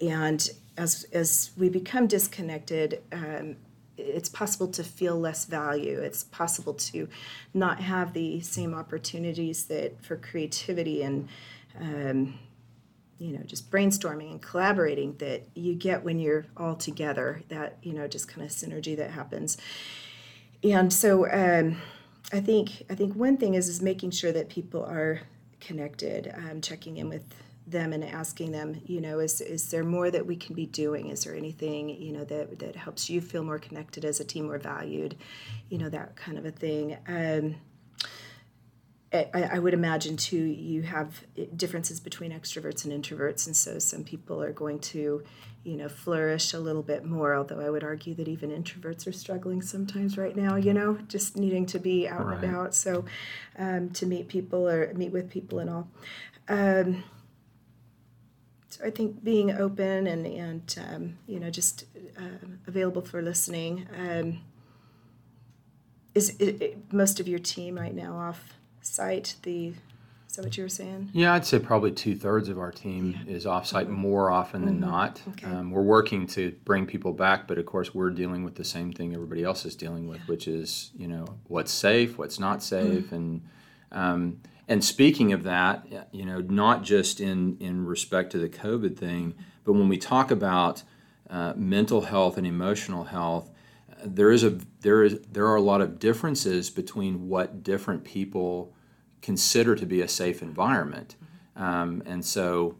and 0.00 0.48
as 0.76 1.04
as 1.12 1.50
we 1.56 1.68
become 1.68 2.06
disconnected, 2.06 3.02
um, 3.12 3.56
it's 3.96 4.28
possible 4.28 4.68
to 4.68 4.84
feel 4.84 5.18
less 5.18 5.44
value. 5.44 5.98
It's 5.98 6.24
possible 6.24 6.74
to 6.74 7.08
not 7.52 7.80
have 7.80 8.12
the 8.12 8.40
same 8.40 8.74
opportunities 8.74 9.66
that 9.66 10.02
for 10.04 10.16
creativity 10.16 11.02
and 11.02 11.28
um, 11.80 12.38
you 13.18 13.36
know 13.36 13.42
just 13.44 13.70
brainstorming 13.70 14.30
and 14.30 14.42
collaborating 14.42 15.16
that 15.18 15.46
you 15.54 15.74
get 15.74 16.02
when 16.02 16.18
you're 16.18 16.46
all 16.56 16.76
together. 16.76 17.42
That 17.48 17.78
you 17.82 17.92
know 17.92 18.08
just 18.08 18.28
kind 18.28 18.42
of 18.42 18.50
synergy 18.50 18.96
that 18.96 19.10
happens, 19.10 19.56
and 20.62 20.92
so. 20.92 21.30
Um, 21.30 21.76
I 22.32 22.40
think 22.40 22.84
I 22.90 22.94
think 22.94 23.14
one 23.14 23.36
thing 23.36 23.54
is 23.54 23.68
is 23.68 23.82
making 23.82 24.12
sure 24.12 24.32
that 24.32 24.48
people 24.48 24.82
are 24.82 25.20
connected, 25.60 26.32
um, 26.34 26.60
checking 26.60 26.96
in 26.96 27.08
with 27.08 27.24
them 27.66 27.92
and 27.92 28.04
asking 28.04 28.52
them, 28.52 28.80
you 28.84 29.00
know, 29.00 29.18
is 29.20 29.40
is 29.40 29.70
there 29.70 29.84
more 29.84 30.10
that 30.10 30.26
we 30.26 30.36
can 30.36 30.54
be 30.54 30.66
doing? 30.66 31.08
Is 31.08 31.24
there 31.24 31.34
anything 31.34 31.88
you 31.88 32.12
know 32.12 32.24
that 32.24 32.58
that 32.58 32.76
helps 32.76 33.08
you 33.08 33.20
feel 33.20 33.42
more 33.42 33.58
connected 33.58 34.04
as 34.04 34.20
a 34.20 34.24
team, 34.24 34.46
more 34.46 34.58
valued, 34.58 35.16
you 35.68 35.78
know, 35.78 35.88
that 35.88 36.16
kind 36.16 36.38
of 36.38 36.44
a 36.44 36.50
thing. 36.50 36.96
Um, 37.06 37.56
I, 39.14 39.50
I, 39.52 39.58
would 39.58 39.74
imagine 39.74 40.16
too 40.16 40.42
you 40.42 40.82
have 40.82 41.22
differences 41.56 42.00
between 42.00 42.32
extroverts 42.32 42.84
and 42.84 42.92
introverts 42.92 43.46
and 43.46 43.56
so 43.56 43.78
some 43.78 44.02
people 44.02 44.42
are 44.42 44.52
going 44.52 44.80
to 44.80 45.22
you 45.62 45.76
know 45.76 45.88
flourish 45.88 46.52
a 46.52 46.58
little 46.58 46.82
bit 46.82 47.04
more 47.04 47.34
although 47.34 47.60
i 47.60 47.70
would 47.70 47.84
argue 47.84 48.14
that 48.14 48.26
even 48.26 48.50
introverts 48.50 49.06
are 49.06 49.12
struggling 49.12 49.62
sometimes 49.62 50.18
right 50.18 50.36
now 50.36 50.56
you 50.56 50.74
know 50.74 50.98
just 51.06 51.36
needing 51.36 51.64
to 51.66 51.78
be 51.78 52.08
out 52.08 52.26
right. 52.26 52.36
and 52.36 52.44
about 52.44 52.74
so 52.74 53.04
um, 53.58 53.90
to 53.90 54.04
meet 54.06 54.26
people 54.26 54.68
or 54.68 54.92
meet 54.94 55.12
with 55.12 55.30
people 55.30 55.60
and 55.60 55.70
all 55.70 55.88
um, 56.48 57.04
i 58.84 58.90
think 58.90 59.22
being 59.22 59.52
open 59.52 60.06
and 60.06 60.26
and 60.26 60.76
um, 60.90 61.18
you 61.26 61.38
know 61.38 61.50
just 61.50 61.84
uh, 62.18 62.46
available 62.66 63.02
for 63.02 63.22
listening 63.22 63.86
um, 63.96 64.40
is 66.14 66.30
it, 66.38 66.62
it, 66.62 66.92
most 66.92 67.20
of 67.20 67.28
your 67.28 67.38
team 67.38 67.76
right 67.76 67.94
now 67.94 68.16
off 68.16 68.54
site 68.80 69.36
the 69.42 69.72
is 70.34 70.38
that 70.38 70.46
what 70.46 70.56
you 70.56 70.64
were 70.64 70.68
saying? 70.68 71.10
Yeah, 71.12 71.32
I'd 71.32 71.46
say 71.46 71.60
probably 71.60 71.92
two 71.92 72.16
thirds 72.16 72.48
of 72.48 72.58
our 72.58 72.72
team 72.72 73.16
yeah. 73.24 73.36
is 73.36 73.44
offsite 73.44 73.86
more 73.86 74.32
often 74.32 74.62
mm-hmm. 74.62 74.68
than 74.68 74.80
not. 74.80 75.22
Okay. 75.28 75.46
Um, 75.46 75.70
we're 75.70 75.82
working 75.82 76.26
to 76.28 76.50
bring 76.64 76.86
people 76.86 77.12
back, 77.12 77.46
but 77.46 77.56
of 77.56 77.66
course 77.66 77.94
we're 77.94 78.10
dealing 78.10 78.42
with 78.42 78.56
the 78.56 78.64
same 78.64 78.92
thing 78.92 79.14
everybody 79.14 79.44
else 79.44 79.64
is 79.64 79.76
dealing 79.76 80.08
with, 80.08 80.18
yeah. 80.18 80.26
which 80.26 80.48
is 80.48 80.90
you 80.96 81.06
know 81.06 81.24
what's 81.46 81.70
safe, 81.70 82.18
what's 82.18 82.40
not 82.40 82.64
safe, 82.64 83.04
mm-hmm. 83.04 83.14
and 83.14 83.42
um, 83.92 84.40
and 84.68 84.84
speaking 84.84 85.32
of 85.32 85.42
that, 85.44 86.08
you 86.12 86.24
know, 86.24 86.40
not 86.40 86.82
just 86.82 87.20
in 87.20 87.56
in 87.60 87.84
respect 87.84 88.32
to 88.32 88.38
the 88.38 88.48
COVID 88.48 88.96
thing, 88.96 89.34
but 89.64 89.72
when 89.74 89.88
we 89.88 89.98
talk 89.98 90.30
about 90.30 90.82
uh, 91.30 91.52
mental 91.56 92.02
health 92.02 92.36
and 92.38 92.46
emotional 92.46 93.04
health, 93.04 93.50
there 94.04 94.30
is 94.30 94.44
a 94.44 94.58
there 94.80 95.02
is 95.02 95.20
there 95.30 95.46
are 95.46 95.56
a 95.56 95.62
lot 95.62 95.80
of 95.80 95.98
differences 95.98 96.70
between 96.70 97.28
what 97.28 97.62
different 97.62 98.04
people 98.04 98.74
consider 99.22 99.74
to 99.74 99.86
be 99.86 100.00
a 100.00 100.08
safe 100.08 100.42
environment, 100.42 101.16
um, 101.56 102.02
and 102.06 102.24
so 102.24 102.76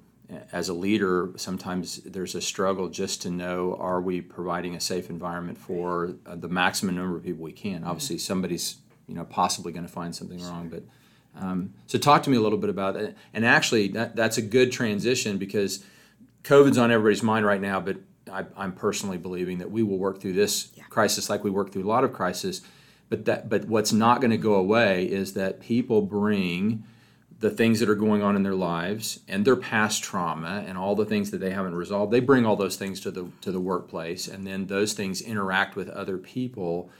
as 0.53 0.69
a 0.69 0.75
leader, 0.75 1.33
sometimes 1.37 1.97
there's 1.99 2.35
a 2.35 2.41
struggle 2.41 2.88
just 2.88 3.23
to 3.23 3.31
know 3.31 3.76
are 3.79 4.00
we 4.00 4.21
providing 4.21 4.75
a 4.75 4.81
safe 4.81 5.11
environment 5.11 5.59
for 5.59 6.17
uh, 6.26 6.35
the 6.35 6.49
maximum 6.49 6.97
number 6.97 7.17
of 7.17 7.23
people 7.23 7.45
we 7.45 7.53
can. 7.53 7.85
Obviously, 7.85 8.19
somebody's 8.19 8.76
you 9.07 9.14
know 9.14 9.25
possibly 9.25 9.73
going 9.73 9.87
to 9.87 9.93
find 9.93 10.14
something 10.14 10.43
wrong, 10.43 10.69
but 10.69 10.83
um, 11.37 11.75
so 11.87 11.99
talk 11.99 12.23
to 12.25 12.31
me 12.31 12.37
a 12.37 12.41
little 12.41 12.59
bit 12.59 12.71
about 12.71 12.95
that. 12.95 13.17
And 13.33 13.45
actually, 13.45 13.88
that, 13.88 14.17
that's 14.17 14.38
a 14.38 14.43
good 14.43 14.71
transition 14.71 15.38
because 15.38 15.85
COVID's 16.45 16.79
on 16.79 16.91
everybody's 16.91 17.23
mind 17.23 17.45
right 17.45 17.61
now, 17.61 17.81
but 17.81 17.97
I, 18.31 18.45
am 18.57 18.73
personally 18.73 19.19
believing 19.19 19.59
that 19.59 19.71
we 19.71 19.83
will 19.83 19.99
work 19.99 20.21
through 20.21 20.35
this 20.35 20.71
yeah. 20.75 20.85
crisis 20.85 21.29
like 21.29 21.45
we 21.45 21.50
work 21.50 21.73
through 21.73 21.85
a 21.85 21.88
lot 21.88 22.05
of 22.05 22.12
crises. 22.12 22.62
But 23.09 23.25
that, 23.26 23.49
but 23.49 23.67
what's 23.67 23.93
not 23.93 24.21
going 24.21 24.31
to 24.31 24.37
go 24.37 24.55
away 24.55 25.05
is 25.05 25.35
that 25.35 25.61
people 25.61 26.03
bring 26.03 26.85
the 27.41 27.50
things 27.50 27.81
that 27.81 27.88
are 27.88 27.95
going 27.95 28.23
on 28.23 28.37
in 28.37 28.43
their 28.43 28.55
lives 28.55 29.21
and 29.29 29.45
their 29.45 29.57
past 29.57 30.03
trauma 30.03 30.64
and 30.67 30.79
all 30.79 30.95
the 30.95 31.05
things 31.05 31.31
that 31.31 31.38
they 31.38 31.50
haven't 31.50 31.75
resolved. 31.75 32.12
They 32.12 32.21
bring 32.21 32.47
all 32.47 32.57
those 32.57 32.76
things 32.76 33.00
to 33.00 33.11
the 33.11 33.29
to 33.43 33.53
the 33.53 33.61
workplace, 33.61 34.29
and 34.29 34.47
then 34.47 34.67
those 34.67 34.95
things 34.95 35.21
interact 35.21 35.76
with 35.76 35.88
other 35.91 36.17
people. 36.17 36.91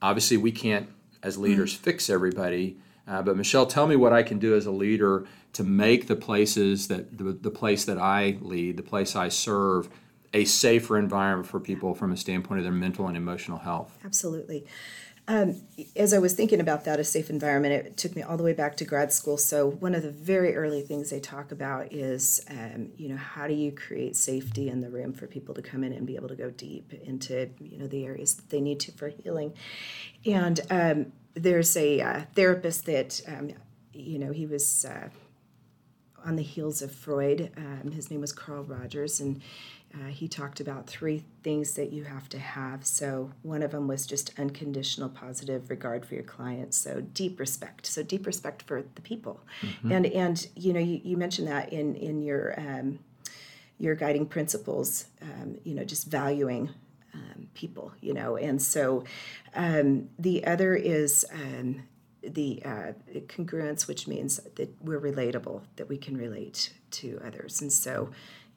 Obviously, 0.00 0.36
we 0.36 0.52
can't, 0.52 0.88
as 1.22 1.36
leaders, 1.36 1.74
mm-hmm. 1.74 1.82
fix 1.82 2.08
everybody 2.08 2.76
uh, 3.06 3.22
but 3.22 3.36
Michelle, 3.36 3.66
tell 3.66 3.86
me 3.86 3.96
what 3.96 4.12
I 4.12 4.22
can 4.22 4.38
do 4.38 4.54
as 4.54 4.66
a 4.66 4.70
leader 4.70 5.26
to 5.52 5.64
make 5.64 6.06
the 6.06 6.16
places 6.16 6.88
that 6.88 7.18
the, 7.18 7.32
the 7.32 7.50
place 7.50 7.84
that 7.84 7.98
I 7.98 8.38
lead, 8.40 8.76
the 8.76 8.82
place 8.82 9.16
I 9.16 9.28
serve, 9.28 9.88
a 10.32 10.44
safer 10.44 10.96
environment 10.96 11.48
for 11.48 11.58
people 11.58 11.94
from 11.94 12.12
a 12.12 12.16
standpoint 12.16 12.58
of 12.58 12.64
their 12.64 12.72
mental 12.72 13.08
and 13.08 13.16
emotional 13.16 13.58
health. 13.58 13.98
Absolutely. 14.04 14.64
Um, 15.28 15.62
as 15.94 16.12
I 16.12 16.18
was 16.18 16.34
thinking 16.34 16.60
about 16.60 16.84
that, 16.86 16.98
a 16.98 17.04
safe 17.04 17.30
environment, 17.30 17.86
it 17.86 17.96
took 17.96 18.16
me 18.16 18.22
all 18.22 18.36
the 18.36 18.42
way 18.42 18.52
back 18.52 18.76
to 18.78 18.84
grad 18.84 19.12
school. 19.12 19.36
So 19.36 19.70
one 19.70 19.94
of 19.94 20.02
the 20.02 20.10
very 20.10 20.56
early 20.56 20.82
things 20.82 21.10
they 21.10 21.20
talk 21.20 21.52
about 21.52 21.92
is, 21.92 22.44
um, 22.50 22.90
you 22.96 23.08
know, 23.08 23.16
how 23.16 23.46
do 23.46 23.54
you 23.54 23.70
create 23.70 24.16
safety 24.16 24.68
in 24.68 24.80
the 24.80 24.90
room 24.90 25.12
for 25.12 25.28
people 25.28 25.54
to 25.54 25.62
come 25.62 25.84
in 25.84 25.92
and 25.92 26.04
be 26.04 26.16
able 26.16 26.28
to 26.28 26.34
go 26.34 26.50
deep 26.50 26.92
into, 26.92 27.48
you 27.60 27.78
know, 27.78 27.86
the 27.86 28.04
areas 28.04 28.34
that 28.34 28.50
they 28.50 28.60
need 28.60 28.80
to 28.80 28.92
for 28.92 29.08
healing. 29.08 29.52
And 30.26 30.60
um, 30.68 31.12
there's 31.34 31.76
a 31.76 32.00
uh, 32.00 32.20
therapist 32.34 32.86
that 32.86 33.20
um, 33.26 33.50
you 33.92 34.18
know 34.18 34.32
he 34.32 34.46
was 34.46 34.84
uh, 34.84 35.08
on 36.24 36.36
the 36.36 36.42
heels 36.42 36.82
of 36.82 36.92
Freud. 36.94 37.50
Um, 37.56 37.92
his 37.92 38.10
name 38.10 38.20
was 38.20 38.32
Carl 38.32 38.64
Rogers, 38.64 39.20
and 39.20 39.40
uh, 39.94 40.08
he 40.08 40.28
talked 40.28 40.60
about 40.60 40.86
three 40.86 41.24
things 41.42 41.74
that 41.74 41.92
you 41.92 42.04
have 42.04 42.28
to 42.28 42.38
have. 42.38 42.86
So 42.86 43.32
one 43.42 43.62
of 43.62 43.72
them 43.72 43.88
was 43.88 44.06
just 44.06 44.38
unconditional 44.38 45.08
positive 45.08 45.68
regard 45.70 46.06
for 46.06 46.14
your 46.14 46.24
clients. 46.24 46.76
So 46.76 47.00
deep 47.00 47.40
respect. 47.40 47.86
So 47.86 48.02
deep 48.02 48.26
respect 48.26 48.62
for 48.62 48.84
the 48.94 49.02
people, 49.02 49.40
mm-hmm. 49.60 49.92
and 49.92 50.06
and 50.06 50.46
you 50.56 50.72
know 50.72 50.80
you, 50.80 51.00
you 51.02 51.16
mentioned 51.16 51.48
that 51.48 51.72
in 51.72 51.94
in 51.96 52.22
your 52.22 52.58
um, 52.58 52.98
your 53.78 53.94
guiding 53.94 54.26
principles. 54.26 55.06
Um, 55.22 55.58
you 55.64 55.74
know 55.74 55.84
just 55.84 56.06
valuing 56.06 56.70
um, 57.14 57.48
people, 57.54 57.92
you 58.00 58.14
know. 58.14 58.36
And 58.36 58.60
so 58.60 59.04
um, 59.54 60.08
the 60.18 60.46
other 60.46 60.74
is 60.74 61.24
um, 61.32 61.82
the 62.22 62.62
uh, 62.64 62.92
congruence, 63.28 63.86
which 63.86 64.06
means 64.06 64.40
that 64.56 64.74
we're 64.82 65.00
relatable, 65.00 65.62
that 65.76 65.88
we 65.88 65.96
can 65.96 66.16
relate 66.16 66.72
to 66.92 67.20
others. 67.24 67.60
And 67.60 67.72
so, 67.72 68.10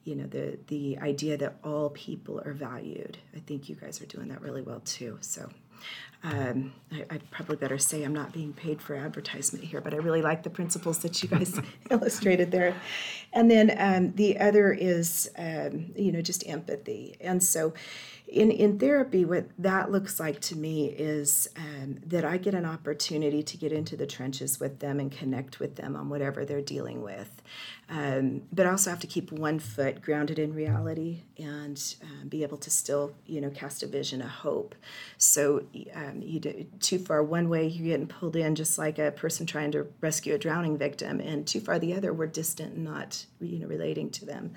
you 0.04 0.14
know, 0.14 0.26
the 0.26 0.58
the 0.66 0.98
idea 0.98 1.36
that 1.38 1.56
all 1.64 1.90
people 1.90 2.40
are 2.44 2.52
valued. 2.52 3.18
I 3.34 3.40
think 3.40 3.68
you 3.68 3.74
guys 3.74 4.00
are 4.02 4.06
doing 4.06 4.28
that 4.28 4.42
really 4.42 4.62
well 4.62 4.80
too. 4.80 5.18
So. 5.20 5.48
Um, 6.22 6.72
I, 6.90 7.04
I, 7.10 7.18
probably 7.30 7.56
better 7.56 7.76
say 7.76 8.02
I'm 8.02 8.14
not 8.14 8.32
being 8.32 8.54
paid 8.54 8.80
for 8.80 8.94
advertisement 8.94 9.62
here, 9.62 9.82
but 9.82 9.92
I 9.92 9.98
really 9.98 10.22
like 10.22 10.42
the 10.42 10.48
principles 10.48 11.00
that 11.00 11.22
you 11.22 11.28
guys 11.28 11.60
illustrated 11.90 12.50
there. 12.50 12.74
And 13.34 13.50
then 13.50 13.74
um, 13.76 14.14
the 14.14 14.40
other 14.40 14.72
is, 14.72 15.30
um, 15.36 15.92
you 15.94 16.12
know, 16.12 16.22
just 16.22 16.48
empathy. 16.48 17.16
And 17.20 17.42
so, 17.42 17.74
in, 18.26 18.50
in 18.50 18.78
therapy, 18.78 19.24
what 19.24 19.46
that 19.58 19.90
looks 19.90 20.18
like 20.18 20.40
to 20.42 20.56
me 20.56 20.86
is 20.86 21.46
um, 21.56 21.98
that 22.06 22.24
I 22.24 22.38
get 22.38 22.54
an 22.54 22.64
opportunity 22.64 23.42
to 23.42 23.56
get 23.58 23.70
into 23.70 23.96
the 23.96 24.06
trenches 24.06 24.58
with 24.58 24.78
them 24.78 24.98
and 24.98 25.12
connect 25.12 25.60
with 25.60 25.76
them 25.76 25.94
on 25.94 26.08
whatever 26.08 26.44
they're 26.44 26.62
dealing 26.62 27.02
with. 27.02 27.42
Um, 27.90 28.42
but 28.50 28.66
I 28.66 28.70
also 28.70 28.88
have 28.88 29.00
to 29.00 29.06
keep 29.06 29.30
one 29.30 29.58
foot 29.58 30.00
grounded 30.00 30.38
in 30.38 30.54
reality 30.54 31.20
and 31.36 31.78
uh, 32.02 32.24
be 32.26 32.42
able 32.42 32.56
to 32.58 32.70
still, 32.70 33.12
you 33.26 33.42
know, 33.42 33.50
cast 33.50 33.82
a 33.82 33.86
vision, 33.86 34.22
a 34.22 34.26
hope. 34.26 34.74
So 35.18 35.66
um, 35.94 36.22
you 36.22 36.40
do 36.40 36.66
too 36.80 36.98
far 36.98 37.22
one 37.22 37.50
way, 37.50 37.66
you're 37.66 37.88
getting 37.88 38.06
pulled 38.06 38.36
in 38.36 38.54
just 38.54 38.78
like 38.78 38.98
a 38.98 39.10
person 39.10 39.44
trying 39.44 39.72
to 39.72 39.86
rescue 40.00 40.34
a 40.34 40.38
drowning 40.38 40.78
victim, 40.78 41.20
and 41.20 41.46
too 41.46 41.60
far 41.60 41.78
the 41.78 41.94
other, 41.94 42.14
we're 42.14 42.26
distant 42.26 42.78
not, 42.78 43.26
you 43.38 43.58
know, 43.58 43.66
relating 43.66 44.08
to 44.12 44.24
them. 44.24 44.54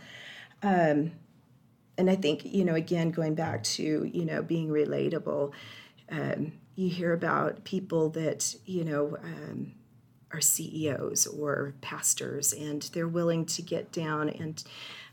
And 1.98 2.10
I 2.10 2.16
think 2.16 2.46
you 2.46 2.64
know 2.64 2.76
again 2.76 3.12
going 3.12 3.36
back 3.36 3.64
to 3.64 4.04
you 4.04 4.26
know 4.26 4.42
being 4.42 4.70
relatable, 4.70 5.52
um, 6.10 6.54
you 6.76 6.90
hear 6.90 7.14
about 7.14 7.64
people 7.64 8.10
that 8.12 8.56
you 8.66 8.84
know 8.84 9.18
um, 9.24 9.74
are 10.32 10.42
CEOs 10.42 11.26
or 11.28 11.74
pastors, 11.82 12.54
and 12.54 12.84
they're 12.94 13.08
willing 13.08 13.46
to 13.46 13.62
get 13.62 13.92
down 13.92 14.30
and 14.30 14.64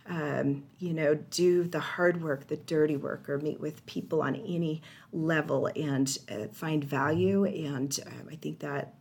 um, 0.07 0.65
you 0.79 0.93
know 0.93 1.15
do 1.15 1.65
the 1.65 1.81
hard 1.81 2.23
work, 2.23 2.49
the 2.49 2.57
dirty 2.57 2.97
work, 2.97 3.29
or 3.29 3.39
meet 3.39 3.61
with 3.61 3.85
people 3.87 4.23
on 4.23 4.37
any 4.37 4.83
level 5.13 5.71
and 5.75 6.19
uh, 6.31 6.49
find 6.53 6.85
value. 6.85 7.45
And 7.45 7.99
um, 8.07 8.29
I 8.31 8.37
think 8.37 8.59
that 8.61 8.95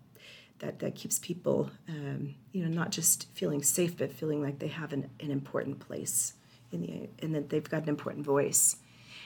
that 0.59 0.79
that 0.79 0.95
keeps 0.95 1.19
people 1.19 1.69
um, 1.89 2.35
you 2.53 2.63
know 2.63 2.69
not 2.69 2.91
just 2.91 3.27
feeling 3.33 3.61
safe, 3.61 3.97
but 3.97 4.13
feeling 4.13 4.41
like 4.41 4.59
they 4.59 4.67
have 4.67 4.93
an, 4.93 5.09
an 5.19 5.31
important 5.31 5.79
place 5.79 6.33
the 6.81 7.09
and 7.21 7.33
that 7.35 7.49
they've 7.49 7.69
got 7.69 7.83
an 7.83 7.89
important 7.89 8.25
voice. 8.25 8.77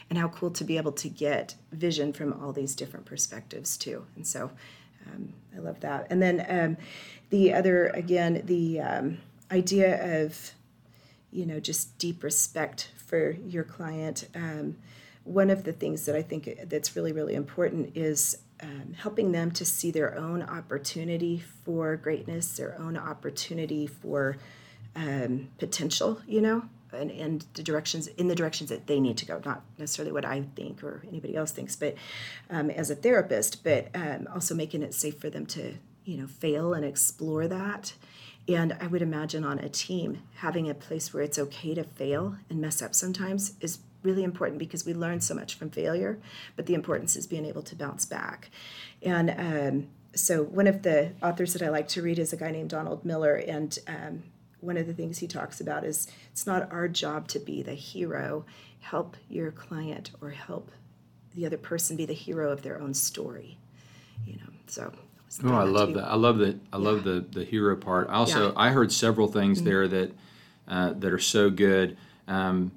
And 0.09 0.17
how 0.17 0.29
cool 0.29 0.51
to 0.51 0.63
be 0.63 0.77
able 0.77 0.93
to 0.93 1.09
get 1.09 1.55
vision 1.73 2.13
from 2.13 2.31
all 2.41 2.53
these 2.53 2.75
different 2.75 3.05
perspectives 3.05 3.75
too. 3.75 4.05
And 4.15 4.25
so 4.25 4.51
um, 5.05 5.33
i 5.55 5.59
love 5.59 5.81
that. 5.81 6.07
And 6.09 6.21
then 6.21 6.45
um, 6.47 6.77
the 7.29 7.53
other 7.53 7.87
again 7.87 8.41
the 8.45 8.79
um, 8.79 9.17
idea 9.51 10.23
of 10.23 10.51
you 11.31 11.45
know 11.45 11.59
just 11.59 11.97
deep 11.97 12.23
respect 12.23 12.91
for 13.05 13.31
your 13.31 13.63
client 13.63 14.27
um, 14.35 14.77
one 15.23 15.49
of 15.49 15.63
the 15.63 15.73
things 15.73 16.05
that 16.05 16.15
i 16.15 16.21
think 16.21 16.57
that's 16.69 16.95
really 16.95 17.11
really 17.11 17.35
important 17.35 17.95
is 17.95 18.39
um, 18.61 18.95
helping 18.97 19.31
them 19.33 19.51
to 19.51 19.65
see 19.65 19.91
their 19.91 20.17
own 20.17 20.41
opportunity 20.41 21.43
for 21.63 21.95
greatness 21.95 22.57
their 22.57 22.79
own 22.79 22.97
opportunity 22.97 23.87
for 23.87 24.37
um, 24.95 25.49
potential 25.57 26.21
you 26.27 26.41
know 26.41 26.63
and, 26.91 27.11
and 27.11 27.45
the 27.53 27.63
directions 27.63 28.07
in 28.07 28.27
the 28.27 28.35
directions 28.35 28.69
that 28.69 28.87
they 28.87 28.99
need 28.99 29.17
to 29.17 29.25
go 29.25 29.41
not 29.45 29.63
necessarily 29.77 30.11
what 30.11 30.25
i 30.25 30.41
think 30.55 30.83
or 30.83 31.03
anybody 31.07 31.35
else 31.35 31.51
thinks 31.51 31.75
but 31.75 31.95
um, 32.49 32.69
as 32.69 32.89
a 32.89 32.95
therapist 32.95 33.63
but 33.63 33.87
um, 33.95 34.27
also 34.33 34.55
making 34.55 34.81
it 34.81 34.93
safe 34.93 35.19
for 35.19 35.29
them 35.29 35.45
to 35.45 35.73
you 36.07 36.17
know 36.17 36.27
fail 36.27 36.73
and 36.73 36.85
explore 36.85 37.47
that. 37.47 37.93
And 38.47 38.75
i 38.79 38.87
would 38.87 39.01
imagine 39.01 39.43
on 39.43 39.59
a 39.59 39.69
team 39.69 40.19
having 40.35 40.69
a 40.69 40.73
place 40.73 41.13
where 41.13 41.21
it's 41.21 41.37
okay 41.37 41.75
to 41.75 41.83
fail 41.83 42.37
and 42.49 42.59
mess 42.59 42.81
up 42.81 42.95
sometimes 42.95 43.53
is 43.59 43.79
really 44.03 44.23
important 44.23 44.57
because 44.57 44.85
we 44.85 44.93
learn 44.93 45.19
so 45.19 45.35
much 45.35 45.55
from 45.55 45.69
failure 45.69 46.19
but 46.55 46.65
the 46.65 46.73
importance 46.73 47.15
is 47.15 47.27
being 47.27 47.45
able 47.45 47.63
to 47.63 47.75
bounce 47.75 48.05
back. 48.05 48.49
And 49.01 49.29
um, 49.37 49.87
so 50.15 50.43
one 50.43 50.65
of 50.65 50.81
the 50.81 51.11
authors 51.21 51.53
that 51.53 51.61
i 51.61 51.69
like 51.69 51.87
to 51.89 52.01
read 52.01 52.17
is 52.17 52.33
a 52.33 52.37
guy 52.37 52.49
named 52.49 52.69
donald 52.69 53.03
miller 53.05 53.35
and 53.35 53.77
um, 53.87 54.23
one 54.67 54.77
of 54.77 54.85
the 54.85 54.93
things 54.93 55.17
he 55.17 55.27
talks 55.27 55.61
about 55.61 55.85
is 55.85 56.07
it's 56.31 56.45
not 56.45 56.71
our 56.71 56.89
job 56.89 57.27
to 57.29 57.39
be 57.39 57.63
the 57.63 57.73
hero. 57.73 58.45
Help 58.81 59.15
your 59.29 59.49
client 59.49 60.11
or 60.21 60.31
help 60.31 60.71
the 61.33 61.45
other 61.45 61.57
person 61.57 61.95
be 61.95 62.05
the 62.05 62.13
hero 62.13 62.51
of 62.51 62.61
their 62.61 62.79
own 62.79 62.93
story. 62.93 63.57
You 64.25 64.33
know, 64.33 64.51
so. 64.67 64.91
Oh, 65.43 65.53
I 65.53 65.63
love 65.63 65.93
that. 65.93 66.05
I 66.05 66.15
love 66.15 66.37
that. 66.39 66.59
I 66.71 66.77
yeah. 66.77 66.83
love 66.83 67.03
the 67.03 67.25
the 67.31 67.43
hero 67.43 67.75
part. 67.75 68.09
Also, 68.09 68.47
yeah. 68.47 68.53
I 68.55 68.69
heard 68.69 68.91
several 68.91 69.27
things 69.27 69.59
mm-hmm. 69.59 69.69
there 69.69 69.87
that 69.87 70.11
uh, 70.67 70.93
that 70.93 71.11
are 71.11 71.19
so 71.19 71.49
good. 71.49 71.97
Um, 72.27 72.71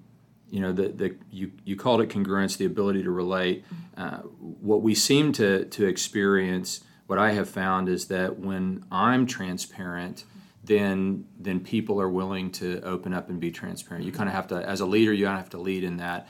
you 0.51 0.61
know, 0.61 0.73
the, 0.73 0.89
the 0.89 1.17
you 1.31 1.53
you 1.65 1.77
called 1.77 2.01
it 2.01 2.09
congruence, 2.09 2.57
the 2.57 2.67
ability 2.67 3.03
to 3.03 3.11
relate. 3.11 3.65
Mm-hmm. 3.65 4.03
Uh, 4.03 4.19
what 4.61 4.83
we 4.83 4.95
seem 4.95 5.33
to 5.35 5.65
to 5.65 5.87
experience, 5.87 6.81
what 7.07 7.19
I 7.19 7.33
have 7.33 7.49
found 7.49 7.89
is 7.89 8.07
that 8.07 8.39
when 8.39 8.85
I'm 8.91 9.27
transparent 9.27 10.25
then 10.75 11.25
then 11.47 11.59
people 11.75 11.97
are 12.05 12.13
willing 12.21 12.47
to 12.61 12.67
open 12.95 13.13
up 13.19 13.27
and 13.31 13.39
be 13.41 13.51
transparent. 13.61 14.05
You 14.09 14.13
kind 14.21 14.29
of 14.31 14.35
have 14.39 14.49
to, 14.53 14.57
as 14.75 14.81
a 14.81 14.87
leader, 14.95 15.13
you 15.21 15.27
have 15.27 15.51
to 15.57 15.59
lead 15.69 15.83
in 15.91 15.97
that. 16.07 16.21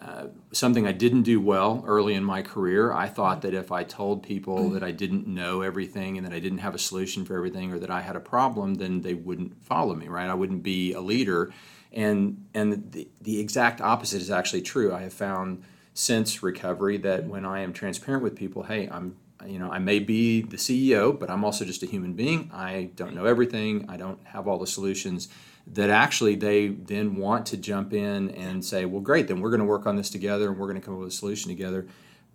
uh, 0.00 0.26
something 0.52 0.86
I 0.86 0.92
didn't 0.92 1.22
do 1.22 1.40
well 1.40 1.84
early 1.86 2.14
in 2.14 2.24
my 2.24 2.42
career. 2.42 2.92
I 2.92 3.08
thought 3.08 3.42
that 3.42 3.54
if 3.54 3.70
I 3.70 3.84
told 3.84 4.22
people 4.22 4.70
that 4.70 4.82
I 4.82 4.90
didn't 4.90 5.26
know 5.26 5.62
everything 5.62 6.16
and 6.16 6.26
that 6.26 6.32
I 6.32 6.40
didn't 6.40 6.58
have 6.58 6.74
a 6.74 6.78
solution 6.78 7.24
for 7.24 7.36
everything 7.36 7.72
or 7.72 7.78
that 7.78 7.90
I 7.90 8.00
had 8.00 8.16
a 8.16 8.20
problem, 8.20 8.74
then 8.74 9.02
they 9.02 9.14
wouldn't 9.14 9.62
follow 9.62 9.94
me, 9.94 10.08
right? 10.08 10.28
I 10.30 10.34
wouldn't 10.34 10.62
be 10.62 10.92
a 10.92 11.00
leader. 11.00 11.52
And 11.92 12.46
and 12.54 12.90
the, 12.92 13.08
the 13.20 13.38
exact 13.38 13.80
opposite 13.80 14.22
is 14.22 14.30
actually 14.30 14.62
true. 14.62 14.94
I 14.94 15.02
have 15.02 15.12
found 15.12 15.62
since 15.94 16.42
recovery 16.42 16.96
that 16.98 17.26
when 17.26 17.44
I 17.44 17.60
am 17.60 17.72
transparent 17.74 18.22
with 18.22 18.34
people, 18.34 18.62
hey, 18.62 18.88
I'm 18.90 19.16
you 19.46 19.58
know, 19.58 19.70
I 19.70 19.78
may 19.78 19.98
be 19.98 20.42
the 20.42 20.56
CEO, 20.56 21.18
but 21.18 21.30
I'm 21.30 21.44
also 21.44 21.64
just 21.64 21.82
a 21.82 21.86
human 21.86 22.14
being. 22.14 22.50
I 22.52 22.90
don't 22.96 23.14
know 23.14 23.24
everything. 23.24 23.86
I 23.88 23.96
don't 23.96 24.24
have 24.26 24.46
all 24.48 24.58
the 24.58 24.66
solutions 24.66 25.28
that 25.66 25.90
actually 25.90 26.34
they 26.34 26.68
then 26.68 27.16
want 27.16 27.46
to 27.46 27.56
jump 27.56 27.92
in 27.92 28.30
and 28.30 28.64
say, 28.64 28.84
well, 28.84 29.00
great, 29.00 29.28
then 29.28 29.40
we're 29.40 29.50
going 29.50 29.60
to 29.60 29.66
work 29.66 29.86
on 29.86 29.96
this 29.96 30.10
together 30.10 30.48
and 30.48 30.58
we're 30.58 30.66
going 30.66 30.80
to 30.80 30.84
come 30.84 30.94
up 30.94 31.00
with 31.00 31.08
a 31.08 31.12
solution 31.12 31.48
together. 31.50 31.86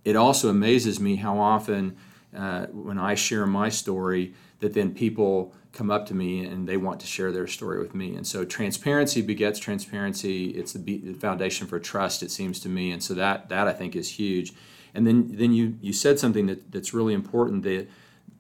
It 0.06 0.16
also 0.16 0.50
amazes 0.50 1.00
me 1.00 1.18
how 1.18 1.38
often 1.38 1.98
uh, 2.36 2.68
when 2.68 2.98
I 2.98 3.16
share 3.16 3.46
my 3.46 3.70
story, 3.70 4.34
that 4.60 4.74
then 4.74 4.94
people 4.94 5.54
come 5.74 5.92
up 5.92 6.08
to 6.08 6.14
me 6.14 6.46
and 6.46 6.68
they 6.68 6.78
want 6.78 7.00
to 7.00 7.08
share 7.08 7.32
their 7.32 7.48
story 7.48 7.80
with 7.80 7.94
me. 7.94 8.16
And 8.16 8.26
so 8.26 8.44
transparency 8.44 9.22
begets 9.22 9.60
transparency. 9.60 10.50
It's 10.50 10.74
the, 10.74 11.14
foundation 11.14 11.68
for 11.68 11.80
trust, 11.80 12.24
it 12.24 12.32
seems 12.32 12.60
to 12.62 12.70
me. 12.70 12.92
And 12.92 13.04
so 13.04 13.14
that 13.14 13.50
that 13.50 13.68
I 13.68 13.74
think 13.74 13.96
is 13.96 14.10
huge. 14.10 14.54
And 14.98 15.08
then 15.08 15.38
then 15.38 15.54
you 15.54 15.78
you 15.80 15.94
said 15.94 16.20
something 16.20 16.48
that, 16.48 16.72
that's 16.72 16.94
really 16.94 17.14
important 17.14 17.64
that 17.64 17.88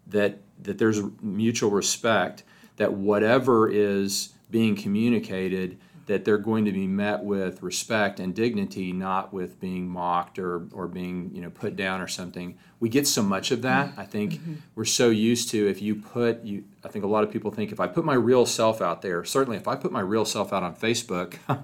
that 0.07 0.39
that 0.63 0.77
there's 0.79 1.01
mutual 1.21 1.69
respect 1.69 2.43
that 2.77 2.93
whatever 2.93 3.69
is 3.69 4.33
being 4.49 4.75
communicated 4.75 5.77
that 6.07 6.23
they're 6.23 6.37
going 6.37 6.63
to 6.65 6.71
be 6.71 6.87
met 6.87 7.23
with 7.23 7.61
respect 7.61 8.19
and 8.19 8.33
dignity, 8.33 8.93
not 8.93 9.33
with 9.33 9.59
being 9.59 9.87
mocked 9.87 10.39
or, 10.39 10.67
or 10.71 10.87
being 10.87 11.29
you 11.33 11.41
know 11.41 11.49
put 11.49 11.75
down 11.75 12.01
or 12.01 12.07
something. 12.07 12.57
We 12.79 12.89
get 12.89 13.05
so 13.07 13.21
much 13.21 13.51
of 13.51 13.61
that. 13.63 13.93
I 13.97 14.05
think 14.05 14.33
mm-hmm. 14.33 14.55
we're 14.75 14.85
so 14.85 15.09
used 15.09 15.49
to 15.49 15.67
if 15.67 15.81
you 15.81 15.95
put 15.95 16.43
you. 16.43 16.63
I 16.83 16.87
think 16.87 17.03
a 17.03 17.07
lot 17.07 17.23
of 17.23 17.31
people 17.31 17.51
think 17.51 17.71
if 17.71 17.79
I 17.79 17.87
put 17.87 18.05
my 18.05 18.13
real 18.13 18.45
self 18.45 18.81
out 18.81 19.01
there, 19.01 19.23
certainly 19.25 19.57
if 19.57 19.67
I 19.67 19.75
put 19.75 19.91
my 19.91 19.99
real 19.99 20.25
self 20.25 20.53
out 20.53 20.63
on 20.63 20.75
Facebook, 20.75 21.35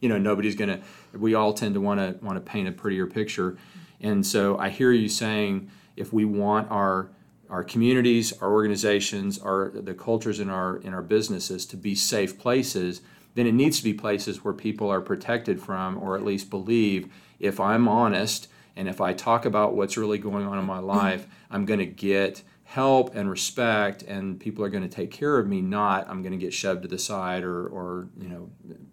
you 0.00 0.08
know 0.08 0.18
nobody's 0.18 0.54
gonna. 0.54 0.80
We 1.14 1.34
all 1.34 1.54
tend 1.54 1.74
to 1.74 1.80
want 1.80 1.98
to 1.98 2.24
want 2.24 2.36
to 2.36 2.42
paint 2.42 2.68
a 2.68 2.72
prettier 2.72 3.06
picture, 3.06 3.56
and 4.00 4.24
so 4.24 4.56
I 4.58 4.70
hear 4.70 4.92
you 4.92 5.08
saying 5.08 5.70
if 5.96 6.12
we 6.12 6.24
want 6.24 6.70
our 6.70 7.10
our 7.50 7.64
communities, 7.64 8.32
our 8.42 8.52
organizations, 8.52 9.38
our 9.38 9.70
the 9.70 9.94
cultures 9.94 10.40
in 10.40 10.50
our 10.50 10.76
in 10.78 10.94
our 10.94 11.02
businesses 11.02 11.66
to 11.66 11.76
be 11.76 11.94
safe 11.94 12.38
places, 12.38 13.00
then 13.34 13.46
it 13.46 13.54
needs 13.54 13.78
to 13.78 13.84
be 13.84 13.94
places 13.94 14.44
where 14.44 14.54
people 14.54 14.90
are 14.90 15.00
protected 15.00 15.60
from, 15.60 15.98
or 15.98 16.16
at 16.16 16.24
least 16.24 16.50
believe 16.50 17.08
if 17.38 17.60
I'm 17.60 17.88
honest 17.88 18.48
and 18.76 18.88
if 18.88 19.00
I 19.00 19.12
talk 19.12 19.44
about 19.44 19.74
what's 19.74 19.96
really 19.96 20.18
going 20.18 20.46
on 20.46 20.58
in 20.58 20.64
my 20.64 20.78
mm-hmm. 20.78 20.86
life, 20.86 21.26
I'm 21.50 21.64
going 21.64 21.80
to 21.80 21.86
get 21.86 22.42
help 22.64 23.14
and 23.14 23.30
respect, 23.30 24.02
and 24.02 24.38
people 24.38 24.62
are 24.62 24.68
going 24.68 24.86
to 24.86 24.94
take 24.94 25.10
care 25.10 25.38
of 25.38 25.46
me. 25.48 25.62
Not 25.62 26.08
I'm 26.08 26.22
going 26.22 26.32
to 26.32 26.38
get 26.38 26.52
shoved 26.52 26.82
to 26.82 26.88
the 26.88 26.98
side 26.98 27.42
or 27.42 27.66
or 27.66 28.08
you 28.20 28.28
know 28.28 28.50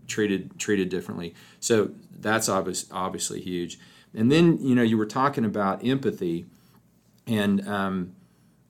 treated 0.07 0.57
treated 0.57 0.89
differently. 0.89 1.35
So 1.59 1.91
that's 2.17 2.47
obvious, 2.47 2.85
obviously 2.91 3.41
huge. 3.41 3.77
And 4.15 4.31
then 4.31 4.57
you 4.61 4.75
know 4.75 4.83
you 4.83 4.97
were 4.97 5.05
talking 5.05 5.45
about 5.45 5.85
empathy, 5.85 6.45
and 7.27 7.67
um, 7.67 8.15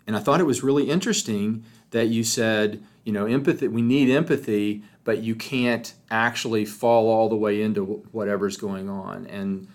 and 0.08 0.16
I 0.16 0.20
thought 0.20 0.40
it 0.40 0.46
was 0.46 0.64
really 0.64 0.90
interesting 0.90 1.64
that 1.92 2.08
you 2.08 2.24
said, 2.24 2.84
you 3.04 3.14
know, 3.14 3.25
empathy, 3.25 3.68
we 3.68 3.82
need 3.82 4.10
empathy, 4.10 4.84
but 5.06 5.20
you 5.24 5.34
can't 5.34 5.94
actually 6.12 6.66
fall 6.66 7.10
all 7.10 7.30
the 7.30 7.36
way 7.36 7.62
into 7.62 7.84
whatever's 8.12 8.58
going 8.58 8.90
on. 8.90 9.25
And 9.28 9.68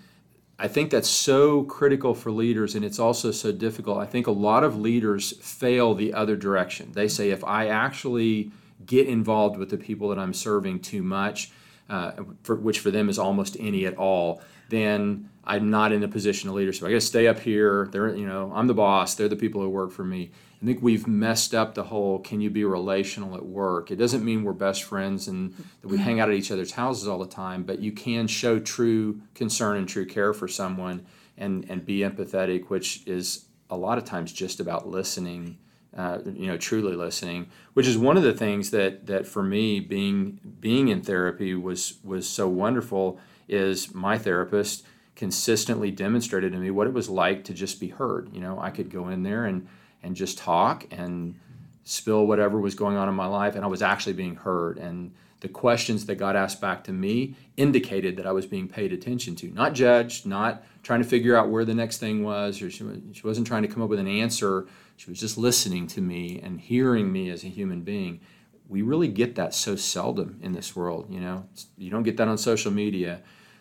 I 0.58 0.68
think 0.68 0.90
that's 0.90 1.08
so 1.08 1.62
critical 1.62 2.14
for 2.14 2.30
leaders, 2.30 2.74
and 2.74 2.84
it's 2.84 2.98
also 2.98 3.30
so 3.30 3.50
difficult. 3.50 3.98
I 3.98 4.04
think 4.04 4.26
a 4.26 4.32
lot 4.32 4.62
of 4.62 4.78
leaders 4.78 5.32
fail 5.40 5.94
the 5.94 6.12
other 6.12 6.36
direction. 6.36 6.92
They 6.92 7.08
say, 7.08 7.30
if 7.30 7.42
I 7.44 7.68
actually 7.68 8.50
get 8.84 9.06
involved 9.08 9.56
with 9.56 9.70
the 9.70 9.78
people 9.78 10.10
that 10.10 10.18
I'm 10.18 10.34
serving 10.34 10.80
too 10.80 11.02
much, 11.02 11.50
uh, 11.88 12.12
for, 12.42 12.56
which 12.56 12.80
for 12.80 12.90
them 12.90 13.08
is 13.08 13.18
almost 13.18 13.56
any 13.58 13.86
at 13.86 13.96
all, 13.96 14.42
then 14.68 15.29
I'm 15.44 15.70
not 15.70 15.92
in 15.92 16.02
a 16.02 16.08
position 16.08 16.48
of 16.48 16.54
leadership. 16.54 16.84
I 16.84 16.90
got 16.90 16.96
to 16.96 17.00
stay 17.00 17.26
up 17.26 17.40
here. 17.40 17.88
They're, 17.92 18.14
you 18.14 18.26
know, 18.26 18.52
I'm 18.54 18.66
the 18.66 18.74
boss. 18.74 19.14
They're 19.14 19.28
the 19.28 19.36
people 19.36 19.62
who 19.62 19.68
work 19.68 19.90
for 19.90 20.04
me. 20.04 20.30
I 20.62 20.66
think 20.66 20.82
we've 20.82 21.06
messed 21.06 21.54
up 21.54 21.74
the 21.74 21.84
whole 21.84 22.18
can 22.18 22.40
you 22.40 22.50
be 22.50 22.64
relational 22.64 23.34
at 23.34 23.46
work? 23.46 23.90
It 23.90 23.96
doesn't 23.96 24.24
mean 24.24 24.44
we're 24.44 24.52
best 24.52 24.84
friends 24.84 25.26
and 25.26 25.54
that 25.80 25.88
we 25.88 25.96
hang 25.96 26.20
out 26.20 26.28
at 26.28 26.34
each 26.34 26.50
other's 26.50 26.72
houses 26.72 27.08
all 27.08 27.18
the 27.18 27.26
time, 27.26 27.62
but 27.62 27.78
you 27.78 27.92
can 27.92 28.26
show 28.26 28.58
true 28.58 29.22
concern 29.34 29.78
and 29.78 29.88
true 29.88 30.04
care 30.04 30.34
for 30.34 30.48
someone 30.48 31.06
and, 31.38 31.64
and 31.70 31.86
be 31.86 32.00
empathetic, 32.00 32.68
which 32.68 33.06
is 33.06 33.46
a 33.70 33.76
lot 33.76 33.96
of 33.96 34.04
times 34.04 34.32
just 34.32 34.60
about 34.60 34.86
listening, 34.86 35.56
uh, 35.96 36.18
you 36.26 36.46
know, 36.48 36.58
truly 36.58 36.94
listening, 36.94 37.48
which 37.72 37.86
is 37.86 37.96
one 37.96 38.18
of 38.18 38.22
the 38.22 38.34
things 38.34 38.70
that, 38.70 39.06
that 39.06 39.26
for 39.26 39.42
me 39.42 39.80
being, 39.80 40.38
being 40.60 40.88
in 40.88 41.00
therapy 41.00 41.54
was, 41.54 41.94
was 42.04 42.28
so 42.28 42.46
wonderful 42.46 43.18
is 43.48 43.94
my 43.94 44.18
therapist 44.18 44.84
consistently 45.20 45.90
demonstrated 45.90 46.50
to 46.50 46.58
me 46.58 46.70
what 46.70 46.86
it 46.86 46.94
was 46.94 47.10
like 47.10 47.44
to 47.44 47.52
just 47.52 47.78
be 47.78 47.88
heard. 47.88 48.30
You 48.32 48.40
know, 48.40 48.58
I 48.58 48.70
could 48.70 48.88
go 48.88 49.08
in 49.08 49.22
there 49.22 49.44
and 49.44 49.68
and 50.02 50.16
just 50.16 50.38
talk 50.38 50.86
and 50.90 51.38
spill 51.84 52.26
whatever 52.26 52.58
was 52.58 52.74
going 52.74 52.96
on 52.96 53.06
in 53.06 53.14
my 53.14 53.26
life, 53.26 53.54
and 53.54 53.62
I 53.62 53.68
was 53.68 53.82
actually 53.82 54.14
being 54.14 54.34
heard. 54.34 54.78
And 54.78 55.12
the 55.40 55.48
questions 55.48 56.06
that 56.06 56.14
got 56.14 56.36
asked 56.36 56.58
back 56.62 56.84
to 56.84 56.92
me 56.92 57.34
indicated 57.58 58.16
that 58.16 58.26
I 58.26 58.32
was 58.32 58.46
being 58.46 58.66
paid 58.66 58.94
attention 58.94 59.36
to, 59.36 59.48
not 59.48 59.74
judged, 59.74 60.24
not 60.24 60.64
trying 60.82 61.02
to 61.02 61.08
figure 61.08 61.36
out 61.36 61.50
where 61.50 61.66
the 61.66 61.74
next 61.74 61.98
thing 61.98 62.24
was, 62.24 62.62
or 62.62 62.70
she, 62.70 62.82
she 63.12 63.26
wasn't 63.26 63.46
trying 63.46 63.60
to 63.60 63.68
come 63.68 63.82
up 63.82 63.90
with 63.90 63.98
an 63.98 64.08
answer. 64.08 64.68
She 64.96 65.10
was 65.10 65.20
just 65.20 65.36
listening 65.36 65.86
to 65.88 66.00
me 66.00 66.40
and 66.42 66.58
hearing 66.58 67.12
me 67.12 67.28
as 67.28 67.44
a 67.44 67.48
human 67.48 67.82
being. 67.82 68.20
We 68.70 68.80
really 68.80 69.08
get 69.08 69.34
that 69.34 69.52
so 69.52 69.76
seldom 69.76 70.38
in 70.40 70.52
this 70.52 70.74
world, 70.74 71.12
you 71.12 71.20
know. 71.20 71.44
You 71.76 71.90
don't 71.90 72.04
get 72.04 72.16
that 72.16 72.28
on 72.28 72.38
social 72.38 72.72
media 72.72 73.20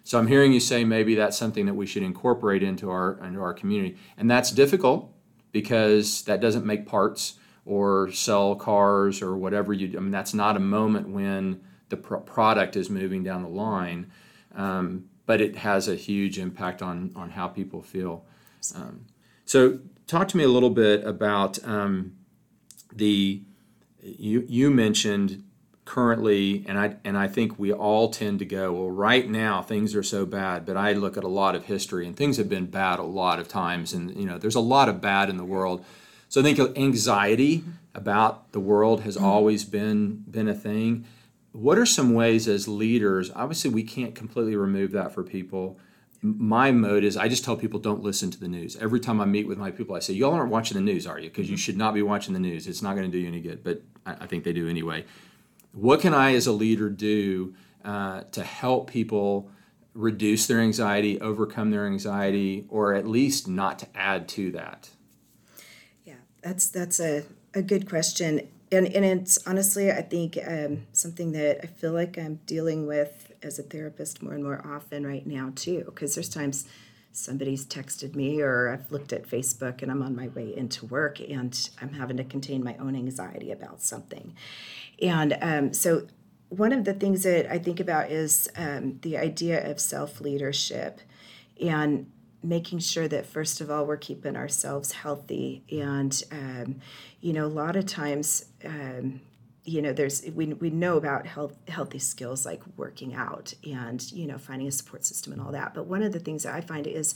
so 0.10 0.18
I'm 0.18 0.26
hearing 0.26 0.52
you 0.52 0.60
say 0.60 0.84
maybe 0.84 1.14
that's 1.14 1.38
something 1.38 1.68
that 1.68 1.76
we 1.76 1.86
should 1.86 2.02
incorporate 2.02 2.64
into 2.64 2.90
our 2.90 3.24
into 3.24 3.42
our 3.42 3.54
community, 3.54 3.96
and 4.18 4.30
that's 4.30 4.50
difficult 4.50 5.14
because 5.52 6.24
that 6.24 6.42
doesn't 6.42 6.66
make 6.66 6.88
parts 6.88 7.36
or 7.64 8.12
sell 8.12 8.56
cars 8.56 9.22
or 9.22 9.38
whatever 9.38 9.72
you. 9.72 9.96
I 9.96 10.02
mean, 10.02 10.10
that's 10.10 10.34
not 10.34 10.58
a 10.58 10.60
moment 10.60 11.10
when 11.10 11.62
the 11.90 11.98
pro- 11.98 12.22
product 12.22 12.76
is 12.76 12.90
moving 12.90 13.24
down 13.24 13.44
the 13.44 13.50
line, 13.50 14.12
um, 14.56 15.06
but 15.28 15.42
it 15.42 15.58
has 15.58 15.88
a 15.88 15.94
huge 15.94 16.40
impact 16.40 16.82
on 16.82 17.12
on 17.16 17.30
how 17.30 17.48
people 17.48 17.84
feel. 17.84 18.26
Um, 18.74 19.06
so, 19.46 19.78
talk 20.08 20.28
to 20.30 20.38
me 20.38 20.44
a 20.44 20.50
little 20.50 20.72
bit 20.72 21.06
about 21.06 21.64
um, 21.64 22.16
the. 22.92 23.44
You 24.02 24.44
you 24.48 24.72
mentioned 24.72 25.44
currently 25.90 26.64
and 26.68 26.78
I 26.78 26.98
and 27.04 27.18
I 27.18 27.28
think 27.28 27.58
we 27.58 27.74
all 27.74 28.12
tend 28.12 28.38
to 28.40 28.46
go 28.46 28.72
well 28.72 28.92
right 28.92 29.28
now 29.28 29.64
things 29.64 29.96
are 29.96 30.04
so 30.04 30.24
bad 30.24 30.64
but 30.64 30.78
I 30.78 30.94
look 30.94 31.18
at 31.18 31.24
a 31.24 31.28
lot 31.28 31.56
of 31.56 31.66
history 31.66 32.06
and 32.06 32.16
things 32.16 32.38
have 32.38 32.48
been 32.48 32.68
bad 32.68 33.00
a 33.00 33.04
lot 33.04 33.40
of 33.40 33.48
times 33.48 33.92
and 33.92 34.16
you 34.16 34.28
know 34.28 34.38
there's 34.38 34.54
a 34.54 34.60
lot 34.60 34.88
of 34.88 35.02
bad 35.02 35.32
in 35.32 35.38
the 35.38 35.44
world 35.44 35.84
so 36.28 36.42
I 36.42 36.44
think 36.44 36.60
anxiety 36.78 37.64
about 37.96 38.52
the 38.52 38.60
world 38.60 39.02
has 39.02 39.16
mm-hmm. 39.16 39.26
always 39.26 39.66
been 39.66 40.24
been 40.30 40.48
a 40.48 40.54
thing 40.54 41.06
what 41.54 41.80
are 41.80 41.88
some 41.88 42.14
ways 42.14 42.48
as 42.48 42.68
leaders 42.68 43.32
obviously 43.36 43.72
we 43.72 43.82
can't 43.82 44.14
completely 44.14 44.56
remove 44.56 44.92
that 44.92 45.12
for 45.12 45.24
people 45.24 45.80
my 46.22 46.72
mode 46.72 47.04
is 47.04 47.18
I 47.18 47.30
just 47.30 47.44
tell 47.44 47.58
people 47.58 47.80
don't 47.80 48.04
listen 48.04 48.30
to 48.30 48.38
the 48.38 48.50
news. 48.50 48.76
Every 48.76 49.00
time 49.00 49.22
I 49.22 49.26
meet 49.26 49.48
with 49.48 49.58
my 49.58 49.72
people, 49.72 49.96
I 49.96 50.00
say, 50.00 50.12
Y'all 50.12 50.34
aren't 50.34 50.52
watching 50.52 50.76
the 50.76 50.84
news, 50.84 51.08
are 51.08 51.18
you? 51.18 51.30
Because 51.30 51.50
you 51.50 51.56
mm-hmm. 51.56 51.62
should 51.62 51.78
not 51.78 51.94
be 51.94 52.02
watching 52.02 52.34
the 52.34 52.42
news. 52.42 52.68
It's 52.68 52.82
not 52.82 52.98
going 52.98 53.10
to 53.10 53.18
do 53.18 53.18
you 53.18 53.30
any 53.30 53.40
good. 53.40 53.64
But 53.64 53.84
I, 54.06 54.16
I 54.20 54.28
think 54.28 54.44
they 54.44 54.52
do 54.52 54.68
anyway 54.68 55.06
what 55.72 56.02
can 56.02 56.14
I 56.14 56.34
as 56.34 56.48
a 56.48 56.52
leader 56.52 56.90
do 56.90 57.54
uh, 57.84 58.24
to 58.32 58.44
help 58.44 58.90
people 58.90 59.50
reduce 59.94 60.48
their 60.48 60.60
anxiety, 60.60 61.20
overcome 61.20 61.72
their 61.72 61.86
anxiety, 61.86 62.66
or 62.70 62.94
at 62.94 63.08
least 63.08 63.48
not 63.48 63.80
to 63.80 63.88
add 63.96 64.28
to 64.30 64.52
that? 64.52 64.90
Yeah, 66.06 66.16
that's 66.42 66.68
that's 66.68 67.00
a, 67.00 67.24
a 67.54 67.62
good 67.62 67.90
question. 67.90 68.48
And, 68.72 68.86
and 68.88 69.04
it's 69.04 69.40
honestly, 69.48 69.92
I 69.92 70.04
think, 70.04 70.38
um, 70.46 70.86
something 70.94 71.32
that 71.32 71.60
I 71.64 71.68
feel 71.68 71.92
like 71.92 72.20
I'm 72.20 72.40
dealing 72.46 72.86
with 72.86 73.34
as 73.42 73.58
a 73.58 73.64
therapist 73.64 74.22
more 74.22 74.34
and 74.34 74.44
more 74.44 74.62
often 74.64 75.08
right 75.08 75.26
now, 75.26 75.52
too, 75.56 75.84
because 75.86 76.14
there's 76.14 76.30
times 76.30 76.68
somebody's 77.12 77.66
texted 77.66 78.16
me 78.16 78.42
or 78.42 78.70
I've 78.70 78.92
looked 78.92 79.14
at 79.14 79.28
Facebook 79.28 79.82
and 79.82 79.92
I'm 79.92 80.02
on 80.02 80.16
my 80.16 80.28
way 80.30 80.56
into 80.56 80.86
work 80.86 81.20
and 81.20 81.70
I'm 81.82 81.94
having 81.94 82.18
to 82.18 82.24
contain 82.24 82.64
my 82.64 82.76
own 82.78 82.96
anxiety 82.96 83.52
about 83.52 83.82
something. 83.82 84.36
And 85.02 85.38
um, 85.42 85.74
so, 85.74 86.08
one 86.50 86.74
of 86.74 86.84
the 86.84 86.96
things 86.96 87.24
that 87.24 87.52
I 87.52 87.60
think 87.60 87.80
about 87.80 88.10
is 88.10 88.50
um, 88.56 88.98
the 89.04 89.18
idea 89.20 89.70
of 89.70 89.80
self 89.80 90.20
leadership 90.20 91.00
and 91.62 92.12
making 92.42 92.80
sure 92.80 93.08
that, 93.08 93.26
first 93.26 93.62
of 93.62 93.70
all, 93.70 93.86
we're 93.86 93.98
keeping 93.98 94.36
ourselves 94.36 94.94
healthy. 94.94 95.64
And, 95.72 96.22
um, 96.32 96.82
you 97.22 97.34
know, 97.34 97.46
a 97.46 97.48
lot 97.48 97.76
of 97.76 97.86
times, 97.86 98.46
um, 98.66 99.22
you 99.70 99.82
know 99.82 99.94
there's 99.94 100.24
we, 100.34 100.48
we 100.48 100.70
know 100.70 100.98
about 100.98 101.28
health, 101.28 101.56
healthy 101.68 102.00
skills 102.00 102.46
like 102.46 102.62
working 102.76 103.14
out 103.14 103.54
and 103.64 104.12
you 104.12 104.26
know 104.26 104.38
finding 104.38 104.68
a 104.68 104.72
support 104.72 105.06
system 105.06 105.32
and 105.34 105.42
all 105.42 105.52
that. 105.52 105.74
But 105.74 105.86
one 105.86 106.02
of 106.04 106.12
the 106.12 106.20
things 106.20 106.44
that 106.44 106.56
i 106.56 106.62
find 106.62 106.88
is 106.88 107.16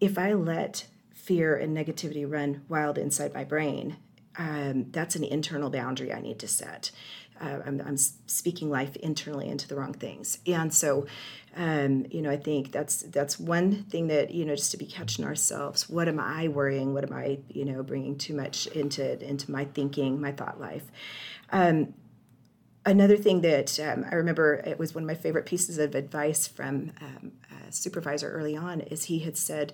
if 0.00 0.16
i 0.18 0.32
let 0.32 0.86
fear 1.14 1.56
and 1.56 1.76
negativity 1.76 2.30
run 2.30 2.62
wild 2.68 2.98
inside 2.98 3.34
my 3.34 3.44
brain 3.44 3.96
um, 4.36 4.86
that's 4.90 5.14
an 5.14 5.24
internal 5.24 5.70
boundary 5.70 6.12
i 6.12 6.20
need 6.20 6.38
to 6.38 6.48
set. 6.48 6.90
Uh, 7.40 7.58
I'm, 7.66 7.80
I'm, 7.84 7.96
speaking 7.96 8.70
life 8.70 8.94
internally 8.96 9.48
into 9.48 9.66
the 9.66 9.74
wrong 9.74 9.92
things. 9.92 10.38
And 10.46 10.72
so 10.72 11.06
um, 11.56 12.06
you 12.10 12.22
know 12.22 12.30
i 12.30 12.36
think 12.36 12.72
that's 12.72 13.02
that's 13.02 13.38
one 13.38 13.82
thing 13.84 14.06
that 14.06 14.30
you 14.30 14.44
know 14.44 14.54
just 14.54 14.70
to 14.70 14.78
be 14.78 14.86
catching 14.86 15.24
ourselves 15.24 15.88
what 15.88 16.08
am 16.08 16.18
i 16.18 16.48
worrying? 16.48 16.94
What 16.94 17.04
am 17.04 17.12
i 17.12 17.38
you 17.48 17.64
know 17.64 17.82
bringing 17.82 18.16
too 18.16 18.34
much 18.34 18.66
into 18.68 19.04
into 19.22 19.50
my 19.50 19.64
thinking 19.66 20.20
my 20.20 20.32
thought 20.32 20.60
life 20.60 20.86
um, 21.52 21.94
another 22.84 23.16
thing 23.16 23.42
that 23.42 23.78
um, 23.80 24.04
I 24.10 24.16
remember 24.16 24.54
it 24.54 24.78
was 24.78 24.94
one 24.94 25.04
of 25.04 25.08
my 25.08 25.14
favorite 25.14 25.46
pieces 25.46 25.78
of 25.78 25.94
advice 25.94 26.46
from 26.46 26.92
um, 27.00 27.32
a 27.68 27.72
supervisor 27.72 28.30
early 28.30 28.56
on 28.56 28.80
is 28.80 29.04
he 29.04 29.20
had 29.20 29.36
said, 29.36 29.72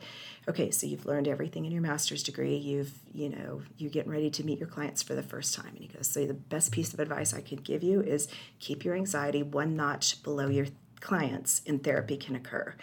"Okay, 0.48 0.70
so 0.70 0.86
you've 0.86 1.06
learned 1.06 1.28
everything 1.28 1.64
in 1.64 1.72
your 1.72 1.82
master's 1.82 2.22
degree. 2.22 2.56
You've 2.56 2.92
you 3.12 3.30
know 3.30 3.62
you're 3.76 3.90
getting 3.90 4.12
ready 4.12 4.30
to 4.30 4.44
meet 4.44 4.58
your 4.58 4.68
clients 4.68 5.02
for 5.02 5.14
the 5.14 5.22
first 5.22 5.54
time." 5.54 5.68
And 5.68 5.78
he 5.78 5.88
goes, 5.88 6.08
"So 6.08 6.26
the 6.26 6.34
best 6.34 6.72
piece 6.72 6.92
of 6.92 7.00
advice 7.00 7.32
I 7.32 7.40
could 7.40 7.64
give 7.64 7.82
you 7.82 8.02
is 8.02 8.28
keep 8.58 8.84
your 8.84 8.94
anxiety 8.94 9.42
one 9.42 9.76
notch 9.76 10.22
below 10.22 10.48
your 10.48 10.66
clients, 11.00 11.62
and 11.66 11.82
therapy 11.82 12.16
can 12.16 12.36
occur." 12.36 12.74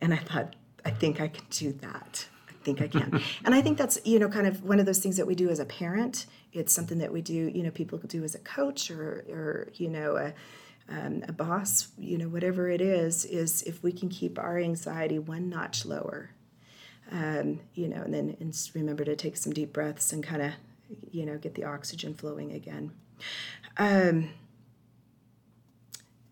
And 0.00 0.14
I 0.14 0.18
thought, 0.18 0.54
I 0.84 0.90
think 0.90 1.20
I 1.20 1.28
can 1.28 1.44
do 1.50 1.72
that. 1.74 2.26
I 2.68 2.74
think 2.74 2.82
I 2.82 2.98
can. 2.98 3.22
and 3.44 3.54
I 3.54 3.62
think 3.62 3.78
that's 3.78 3.98
you 4.04 4.18
know 4.18 4.28
kind 4.28 4.46
of 4.46 4.64
one 4.64 4.80
of 4.80 4.86
those 4.86 4.98
things 4.98 5.16
that 5.16 5.26
we 5.26 5.34
do 5.34 5.48
as 5.48 5.58
a 5.58 5.64
parent 5.64 6.26
it's 6.52 6.72
something 6.72 6.98
that 6.98 7.12
we 7.12 7.20
do 7.20 7.32
you 7.32 7.62
know 7.62 7.70
people 7.70 7.98
do 7.98 8.24
as 8.24 8.34
a 8.34 8.38
coach 8.38 8.90
or 8.90 9.24
or 9.28 9.68
you 9.74 9.88
know 9.88 10.16
a 10.16 10.34
um, 10.90 11.22
a 11.28 11.32
boss 11.32 11.88
you 11.98 12.16
know 12.16 12.28
whatever 12.28 12.68
it 12.68 12.80
is 12.80 13.24
is 13.26 13.62
if 13.62 13.82
we 13.82 13.92
can 13.92 14.08
keep 14.08 14.38
our 14.38 14.58
anxiety 14.58 15.18
one 15.18 15.48
notch 15.48 15.84
lower 15.84 16.30
um, 17.12 17.60
you 17.74 17.88
know 17.88 18.02
and 18.02 18.14
then 18.14 18.36
and 18.40 18.70
remember 18.74 19.04
to 19.04 19.16
take 19.16 19.36
some 19.36 19.52
deep 19.52 19.72
breaths 19.72 20.12
and 20.12 20.24
kind 20.24 20.42
of 20.42 20.52
you 21.10 21.26
know 21.26 21.36
get 21.36 21.54
the 21.54 21.64
oxygen 21.64 22.14
flowing 22.14 22.52
again 22.52 22.92
um, 23.76 24.30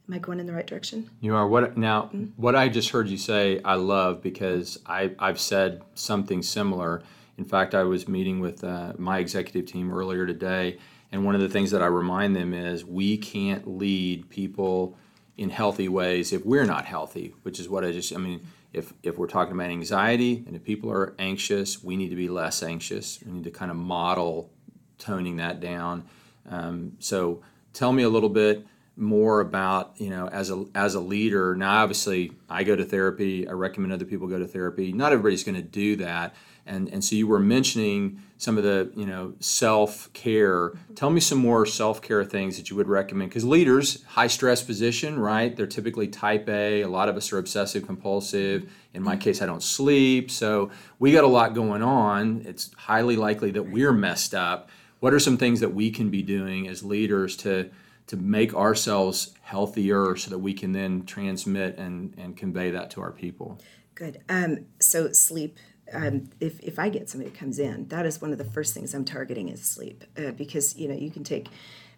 Am 0.08 0.14
I 0.14 0.18
going 0.18 0.38
in 0.38 0.46
the 0.46 0.52
right 0.52 0.66
direction? 0.66 1.10
You 1.20 1.34
are. 1.34 1.46
What 1.48 1.76
now? 1.76 2.02
Mm-hmm. 2.02 2.24
What 2.36 2.54
I 2.54 2.68
just 2.68 2.90
heard 2.90 3.08
you 3.08 3.16
say, 3.16 3.60
I 3.64 3.74
love 3.74 4.22
because 4.22 4.78
I 4.86 5.12
I've 5.18 5.40
said 5.40 5.82
something 5.94 6.42
similar 6.42 7.02
in 7.38 7.44
fact, 7.44 7.74
I 7.74 7.82
was 7.82 8.08
meeting 8.08 8.40
with 8.40 8.64
uh, 8.64 8.94
my 8.96 9.18
executive 9.18 9.66
team 9.66 9.92
earlier 9.92 10.26
today, 10.26 10.78
and 11.12 11.24
one 11.24 11.34
of 11.34 11.40
the 11.40 11.48
things 11.48 11.70
that 11.70 11.82
I 11.82 11.86
remind 11.86 12.34
them 12.34 12.54
is 12.54 12.84
we 12.84 13.18
can't 13.18 13.78
lead 13.78 14.30
people 14.30 14.96
in 15.36 15.50
healthy 15.50 15.88
ways 15.88 16.32
if 16.32 16.46
we're 16.46 16.64
not 16.64 16.86
healthy, 16.86 17.34
which 17.42 17.60
is 17.60 17.68
what 17.68 17.84
I 17.84 17.92
just, 17.92 18.14
I 18.14 18.16
mean, 18.16 18.46
if, 18.72 18.92
if 19.02 19.18
we're 19.18 19.26
talking 19.26 19.52
about 19.52 19.68
anxiety 19.68 20.44
and 20.46 20.56
if 20.56 20.64
people 20.64 20.90
are 20.90 21.14
anxious, 21.18 21.84
we 21.84 21.96
need 21.96 22.08
to 22.08 22.16
be 22.16 22.28
less 22.28 22.62
anxious. 22.62 23.20
We 23.24 23.32
need 23.32 23.44
to 23.44 23.50
kind 23.50 23.70
of 23.70 23.76
model 23.76 24.50
toning 24.98 25.36
that 25.36 25.60
down. 25.60 26.04
Um, 26.48 26.96
so 27.00 27.42
tell 27.74 27.92
me 27.92 28.02
a 28.02 28.08
little 28.08 28.30
bit 28.30 28.66
more 28.96 29.40
about 29.40 29.92
you 29.96 30.08
know 30.08 30.26
as 30.28 30.50
a 30.50 30.64
as 30.74 30.94
a 30.94 31.00
leader 31.00 31.54
now 31.54 31.82
obviously 31.82 32.32
i 32.48 32.64
go 32.64 32.74
to 32.74 32.84
therapy 32.84 33.46
i 33.46 33.52
recommend 33.52 33.92
other 33.92 34.06
people 34.06 34.26
go 34.26 34.38
to 34.38 34.46
therapy 34.46 34.90
not 34.92 35.12
everybody's 35.12 35.44
going 35.44 35.54
to 35.54 35.62
do 35.62 35.96
that 35.96 36.34
and 36.66 36.88
and 36.88 37.04
so 37.04 37.14
you 37.14 37.26
were 37.26 37.38
mentioning 37.38 38.22
some 38.38 38.58
of 38.58 38.64
the 38.64 38.90
you 38.94 39.06
know 39.06 39.34
self 39.40 40.12
care. 40.12 40.72
Tell 40.94 41.10
me 41.10 41.20
some 41.20 41.38
more 41.38 41.64
self 41.64 42.02
care 42.02 42.24
things 42.24 42.56
that 42.56 42.70
you 42.70 42.76
would 42.76 42.88
recommend 42.88 43.30
because 43.30 43.44
leaders, 43.44 44.02
high 44.04 44.26
stress 44.26 44.62
position, 44.62 45.18
right? 45.18 45.54
They're 45.56 45.66
typically 45.66 46.08
type 46.08 46.48
A. 46.48 46.82
A 46.82 46.88
lot 46.88 47.08
of 47.08 47.16
us 47.16 47.32
are 47.32 47.38
obsessive 47.38 47.86
compulsive. 47.86 48.70
In 48.94 49.02
my 49.02 49.16
case, 49.16 49.42
I 49.42 49.46
don't 49.46 49.62
sleep, 49.62 50.30
so 50.30 50.70
we 50.98 51.12
got 51.12 51.24
a 51.24 51.28
lot 51.28 51.54
going 51.54 51.82
on. 51.82 52.42
It's 52.44 52.72
highly 52.74 53.16
likely 53.16 53.50
that 53.52 53.64
we're 53.64 53.92
messed 53.92 54.34
up. 54.34 54.70
What 55.00 55.12
are 55.12 55.20
some 55.20 55.36
things 55.36 55.60
that 55.60 55.74
we 55.74 55.90
can 55.90 56.10
be 56.10 56.22
doing 56.22 56.66
as 56.66 56.82
leaders 56.82 57.36
to 57.38 57.70
to 58.08 58.16
make 58.16 58.54
ourselves 58.54 59.34
healthier 59.40 60.16
so 60.16 60.30
that 60.30 60.38
we 60.38 60.54
can 60.54 60.72
then 60.72 61.04
transmit 61.04 61.76
and, 61.78 62.14
and 62.16 62.36
convey 62.36 62.70
that 62.70 62.90
to 62.90 63.00
our 63.00 63.12
people? 63.12 63.58
Good. 63.94 64.22
Um, 64.28 64.66
so 64.78 65.12
sleep 65.12 65.58
um, 65.92 66.30
if, 66.40 66.58
if 66.60 66.78
I 66.78 66.88
get 66.88 67.08
somebody 67.08 67.30
comes 67.30 67.58
in, 67.58 67.88
that 67.88 68.06
is 68.06 68.20
one 68.20 68.32
of 68.32 68.38
the 68.38 68.44
first 68.44 68.74
things 68.74 68.94
I'm 68.94 69.04
targeting 69.04 69.48
is 69.48 69.62
sleep 69.62 70.04
uh, 70.18 70.32
because 70.32 70.76
you 70.76 70.88
know 70.88 70.94
you 70.94 71.10
can 71.10 71.24
take. 71.24 71.48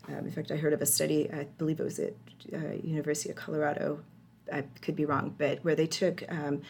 Um, 0.09 0.27
in 0.27 0.31
fact, 0.31 0.51
I 0.51 0.57
heard 0.57 0.73
of 0.73 0.81
a 0.81 0.87
study. 0.87 1.31
I 1.31 1.45
believe 1.45 1.81
it 1.81 1.85
was 1.85 1.99
at 1.99 2.15
uh, 2.53 2.75
University 2.83 3.31
of 3.31 3.37
Colorado. 3.37 4.01
I 4.53 4.63
could 4.81 4.97
be 4.97 5.05
wrong, 5.05 5.35
but 5.37 5.63
where 5.65 5.75
they 5.75 5.87
took 5.87 6.23
um, 6.31 6.63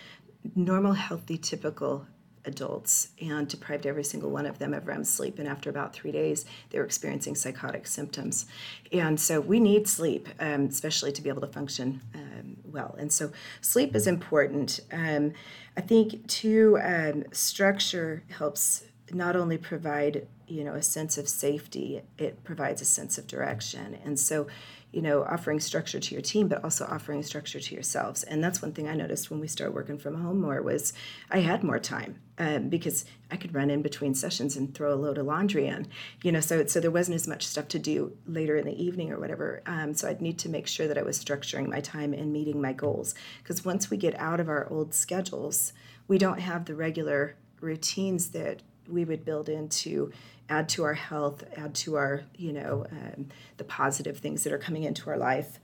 normal, 0.57 0.93
healthy, 0.93 1.39
typical 1.39 2.07
adults 2.49 3.11
and 3.21 3.47
deprived 3.47 3.87
every 3.87 4.03
single 4.03 4.31
one 4.31 4.47
of 4.47 4.59
them 4.59 4.75
of 4.75 4.89
REM 4.89 5.05
sleep. 5.05 5.39
And 5.39 5.47
after 5.47 5.71
about 5.71 5.93
three 5.93 6.11
days, 6.11 6.45
they 6.71 6.79
were 6.79 6.85
experiencing 6.85 7.37
psychotic 7.37 7.87
symptoms. 7.87 8.47
And 8.93 9.21
so 9.21 9.41
we 9.41 9.61
need 9.61 9.87
sleep, 9.87 10.29
um, 10.41 10.67
especially 10.67 11.13
to 11.13 11.23
be 11.23 11.29
able 11.29 11.43
to 11.43 11.47
function 11.47 12.01
um, 12.15 12.57
well. 12.65 12.97
And 12.99 13.13
so 13.13 13.31
sleep 13.61 13.95
is 13.95 14.07
important. 14.07 14.81
Um, 14.91 15.33
I 15.77 15.81
think 15.81 16.27
too, 16.27 16.79
um, 16.83 17.25
structure 17.33 18.25
helps 18.31 18.85
not 19.13 19.37
only 19.37 19.57
provide 19.57 20.27
you 20.47 20.65
know 20.65 20.75
a 20.75 20.83
sense 20.83 21.19
of 21.19 21.29
safety, 21.29 22.03
it 22.17 22.43
provides 22.45 22.81
a 22.81 22.85
sense 22.85 23.19
of 23.19 23.27
direction. 23.27 23.99
And 24.05 24.19
so 24.19 24.47
you 24.93 25.03
know, 25.03 25.23
offering 25.23 25.61
structure 25.61 26.01
to 26.01 26.15
your 26.15 26.23
team, 26.23 26.49
but 26.49 26.65
also 26.65 26.87
offering 26.87 27.23
structure 27.23 27.61
to 27.61 27.75
yourselves. 27.75 28.23
And 28.23 28.43
that's 28.43 28.63
one 28.63 28.73
thing 28.73 28.89
I 28.89 28.95
noticed 28.95 29.31
when 29.31 29.39
we 29.39 29.47
started 29.47 29.75
working 29.75 29.99
from 29.99 30.23
home 30.23 30.41
more 30.41 30.63
was 30.63 30.95
I 31.31 31.41
had 31.41 31.63
more 31.63 31.79
time 31.79 32.19
um, 32.39 32.71
because 32.71 33.05
I 33.31 33.37
could 33.37 33.55
run 33.55 33.69
in 33.69 33.83
between 33.83 34.15
sessions 34.15 34.57
and 34.57 34.75
throw 34.75 34.95
a 34.95 34.97
load 34.97 35.19
of 35.19 35.27
laundry 35.27 35.67
in, 35.67 35.89
you 36.23 36.33
know. 36.33 36.41
So 36.41 36.65
so 36.67 36.81
there 36.81 36.91
wasn't 36.91 37.17
as 37.17 37.29
much 37.29 37.47
stuff 37.47 37.69
to 37.69 37.79
do 37.79 38.17
later 38.27 38.57
in 38.57 38.65
the 38.65 38.83
evening 38.83 39.13
or 39.13 39.21
whatever. 39.21 39.63
Um, 39.67 39.93
so 39.93 40.09
I'd 40.09 40.23
need 40.23 40.39
to 40.41 40.49
make 40.49 40.67
sure 40.67 40.89
that 40.89 40.99
I 40.99 41.03
was 41.03 41.23
structuring 41.23 41.69
my 41.69 41.81
time 41.81 42.15
and 42.15 42.33
meeting 42.33 42.61
my 42.61 42.73
goals 42.73 43.15
because 43.43 43.65
once 43.65 43.91
we 43.91 43.99
get 43.99 44.19
out 44.19 44.41
of 44.41 44.49
our 44.49 44.67
old 44.71 44.95
schedules, 44.95 45.75
we 46.07 46.17
don't 46.17 46.41
have 46.41 46.65
the 46.65 46.75
regular 46.75 47.37
routines 47.61 48.31
that 48.31 48.63
we 48.89 49.05
would 49.05 49.25
build 49.25 49.51
into 49.51 50.11
add 50.49 50.69
to 50.71 50.85
our 50.85 50.95
health, 50.95 51.45
add 51.57 51.75
to 51.75 51.97
our, 51.97 52.25
you 52.37 52.53
know, 52.53 52.87
um, 52.91 53.29
the 53.57 53.65
positive 53.65 54.19
things 54.19 54.45
that 54.45 54.53
are 54.53 54.59
coming 54.59 54.85
into 54.85 55.11
our 55.11 55.19
life. 55.19 55.59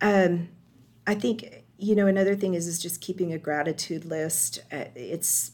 Um, 0.00 0.48
I 1.06 1.14
think, 1.14 1.64
you 1.76 1.94
know, 1.94 2.06
another 2.06 2.34
thing 2.34 2.54
is 2.54 2.66
is 2.66 2.80
just 2.80 3.00
keeping 3.00 3.32
a 3.32 3.38
gratitude 3.38 4.04
list. 4.04 4.60
Uh, 4.72 4.84
it's, 4.94 5.52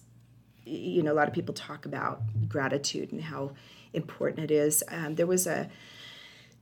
you 0.65 1.03
know, 1.03 1.13
a 1.13 1.15
lot 1.15 1.29
of 1.29 1.35
people 1.35 1.55
talk 1.55 1.85
about 1.87 2.23
gratitude 2.49 3.13
and 3.13 3.23
how 3.23 3.53
important 3.93 4.51
it 4.51 4.51
is. 4.51 4.85
Um, 4.89 5.17
there 5.17 5.27
was 5.27 5.47
a 5.47 5.69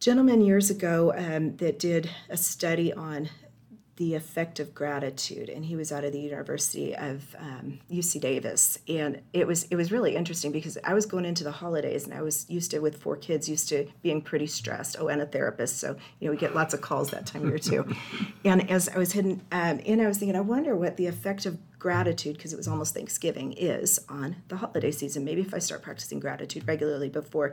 gentleman 0.00 0.40
years 0.40 0.70
ago 0.70 1.12
um, 1.16 1.56
that 1.56 1.78
did 1.78 2.08
a 2.30 2.36
study 2.36 2.92
on 2.92 3.28
the 3.98 4.14
effect 4.14 4.60
of 4.60 4.72
gratitude 4.72 5.48
and 5.48 5.64
he 5.64 5.74
was 5.74 5.90
out 5.90 6.04
of 6.04 6.12
the 6.12 6.20
university 6.20 6.94
of 6.94 7.34
um, 7.36 7.80
uc 7.90 8.20
davis. 8.20 8.78
And 8.88 9.20
it 9.32 9.44
was 9.44 9.64
it 9.64 9.76
was 9.76 9.90
really 9.90 10.14
interesting 10.14 10.52
because 10.52 10.78
i 10.84 10.94
was 10.94 11.04
going 11.04 11.24
into 11.24 11.42
the 11.42 11.50
holidays 11.50 12.04
and 12.04 12.14
i 12.14 12.22
was 12.22 12.48
used 12.48 12.70
to 12.70 12.78
with 12.78 13.02
four 13.02 13.16
kids 13.16 13.48
used 13.48 13.68
to 13.70 13.88
being 14.00 14.22
pretty 14.22 14.46
stressed. 14.46 14.96
Oh 15.00 15.08
and 15.08 15.20
a 15.20 15.26
therapist 15.26 15.78
so 15.78 15.96
you 16.20 16.26
know 16.26 16.30
we 16.30 16.36
get 16.38 16.54
lots 16.54 16.74
of 16.74 16.80
calls 16.80 17.10
that 17.10 17.26
time 17.26 17.42
of 17.42 17.48
year 17.48 17.58
too. 17.58 17.94
And 18.44 18.70
as 18.70 18.88
i 18.88 18.96
was 18.96 19.12
heading 19.12 19.42
um, 19.50 19.80
in 19.80 20.00
i 20.00 20.06
was 20.06 20.18
thinking 20.18 20.36
i 20.36 20.40
wonder 20.40 20.76
what 20.76 20.96
the 20.96 21.06
effect 21.06 21.44
of 21.44 21.58
gratitude 21.78 22.36
because 22.36 22.52
it 22.52 22.56
was 22.56 22.68
almost 22.68 22.94
thanksgiving 22.94 23.52
is 23.52 24.00
on 24.08 24.36
the 24.48 24.56
holiday 24.56 24.90
season. 24.92 25.24
Maybe 25.24 25.40
if 25.40 25.52
i 25.52 25.58
start 25.58 25.82
practicing 25.82 26.20
gratitude 26.20 26.68
regularly 26.68 27.08
before 27.08 27.52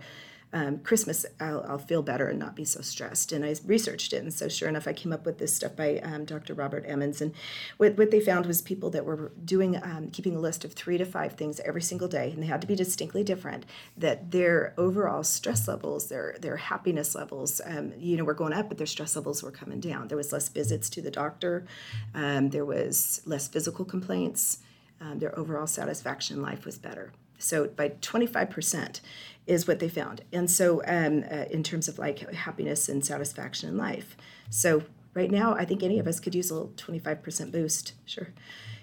um, 0.54 0.80
Christmas, 0.80 1.26
I'll, 1.40 1.66
I'll, 1.68 1.78
feel 1.78 2.02
better 2.02 2.28
and 2.28 2.40
not 2.40 2.56
be 2.56 2.64
so 2.64 2.82
stressed. 2.82 3.32
And 3.32 3.44
I 3.44 3.56
researched 3.66 4.14
it, 4.14 4.24
and 4.24 4.34
so 4.34 4.48
sure 4.48 4.70
enough, 4.70 4.88
I 4.88 4.94
came 4.94 5.12
up 5.12 5.26
with 5.26 5.38
this 5.38 5.54
stuff 5.54 5.76
by 5.76 6.00
um, 6.00 6.26
Dr. 6.26 6.54
Robert 6.54 6.86
Emmons. 6.88 7.22
And 7.22 7.34
what, 7.78 7.98
what 7.98 8.12
they 8.12 8.20
found 8.20 8.46
was 8.46 8.62
people 8.62 8.90
that 8.92 9.06
were 9.06 9.34
doing, 9.44 9.76
um, 9.76 10.10
keeping 10.12 10.36
a 10.36 10.40
list 10.40 10.64
of 10.64 10.74
three 10.74 10.98
to 10.98 11.06
five 11.06 11.34
things 11.34 11.60
every 11.62 11.82
single 11.82 12.08
day, 12.08 12.32
and 12.32 12.42
they 12.42 12.48
had 12.48 12.62
to 12.62 12.68
be 12.68 12.76
distinctly 12.76 13.24
different, 13.24 13.66
that 13.98 14.32
their 14.32 14.74
overall 14.78 15.24
stress 15.24 15.68
levels, 15.68 16.08
their, 16.08 16.38
their 16.40 16.58
happiness 16.58 17.16
levels, 17.16 17.60
um, 17.66 17.92
you 17.98 18.16
know, 18.16 18.24
were 18.24 18.34
going 18.34 18.54
up, 18.54 18.70
but 18.70 18.78
their 18.78 18.88
stress 18.88 19.16
levels 19.16 19.44
were 19.44 19.52
coming 19.52 19.80
down. 19.80 20.08
There 20.08 20.18
was 20.18 20.32
less 20.32 20.48
visits 20.50 20.90
to 20.92 21.02
the 21.02 21.12
doctor, 21.12 21.66
um, 22.14 22.50
there 22.50 22.66
was 22.66 23.22
less 23.26 23.48
physical 23.48 23.84
complaints, 23.84 24.60
um, 25.02 25.20
their 25.20 25.38
overall 25.38 25.68
satisfaction 25.68 26.38
in 26.38 26.42
life 26.42 26.66
was 26.66 26.78
better. 26.78 27.12
So 27.46 27.68
by 27.68 27.90
25% 27.90 29.02
is 29.48 29.68
what 29.68 29.80
they 29.80 29.90
found. 29.90 30.22
And 30.34 30.50
so, 30.50 30.82
um, 30.88 31.24
uh, 31.32 31.46
in 31.52 31.64
terms 31.64 31.88
of 31.88 32.00
like 32.00 32.20
happiness 32.34 32.90
and 32.90 33.06
satisfaction 33.06 33.70
in 33.70 33.78
life. 33.78 34.18
So, 34.50 34.84
right 35.14 35.32
now, 35.32 35.54
I 35.54 35.66
think 35.66 35.84
any 35.84 36.00
of 36.00 36.08
us 36.08 36.20
could 36.20 36.36
use 36.36 36.50
a 36.50 36.56
little 36.56 36.74
25% 36.76 37.52
boost, 37.52 37.94
sure. 38.06 38.34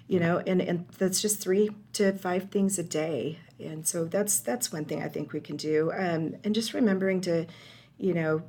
You 0.07 0.19
know, 0.19 0.39
and, 0.47 0.61
and 0.61 0.87
that's 0.97 1.21
just 1.21 1.41
three 1.41 1.69
to 1.93 2.13
five 2.13 2.49
things 2.49 2.79
a 2.79 2.83
day. 2.83 3.39
And 3.59 3.87
so 3.87 4.05
that's 4.05 4.39
that's 4.39 4.71
one 4.71 4.85
thing 4.85 5.01
I 5.01 5.07
think 5.07 5.31
we 5.31 5.39
can 5.39 5.55
do. 5.55 5.91
Um, 5.93 6.35
and 6.43 6.53
just 6.53 6.73
remembering 6.73 7.21
to, 7.21 7.45
you 7.97 8.13
know, 8.13 8.43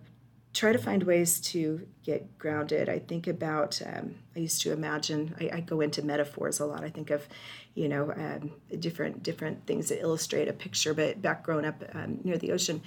try 0.55 0.73
to 0.73 0.79
find 0.79 1.03
ways 1.03 1.41
to 1.41 1.87
get 2.05 2.39
grounded. 2.39 2.89
I 2.89 3.01
think 3.01 3.27
about, 3.27 3.83
um, 3.85 4.15
I 4.37 4.39
used 4.39 4.63
to 4.63 4.73
imagine, 4.73 5.35
I, 5.41 5.57
I, 5.57 5.61
go 5.61 5.81
into 5.81 6.03
metaphors 6.03 6.61
a 6.61 6.65
lot. 6.65 6.85
I 6.85 6.91
think 6.91 7.11
of, 7.11 7.29
you 7.75 7.89
know, 7.89 8.13
um, 8.13 8.53
different 8.79 9.23
different 9.25 9.67
things 9.67 9.89
that 9.89 10.01
illustrate 10.01 10.49
a 10.49 10.53
picture. 10.53 10.95
But 10.95 11.21
back 11.21 11.43
growing 11.43 11.65
up 11.65 11.83
um, 11.93 12.21
near 12.23 12.39
the 12.39 12.53
ocean, 12.53 12.83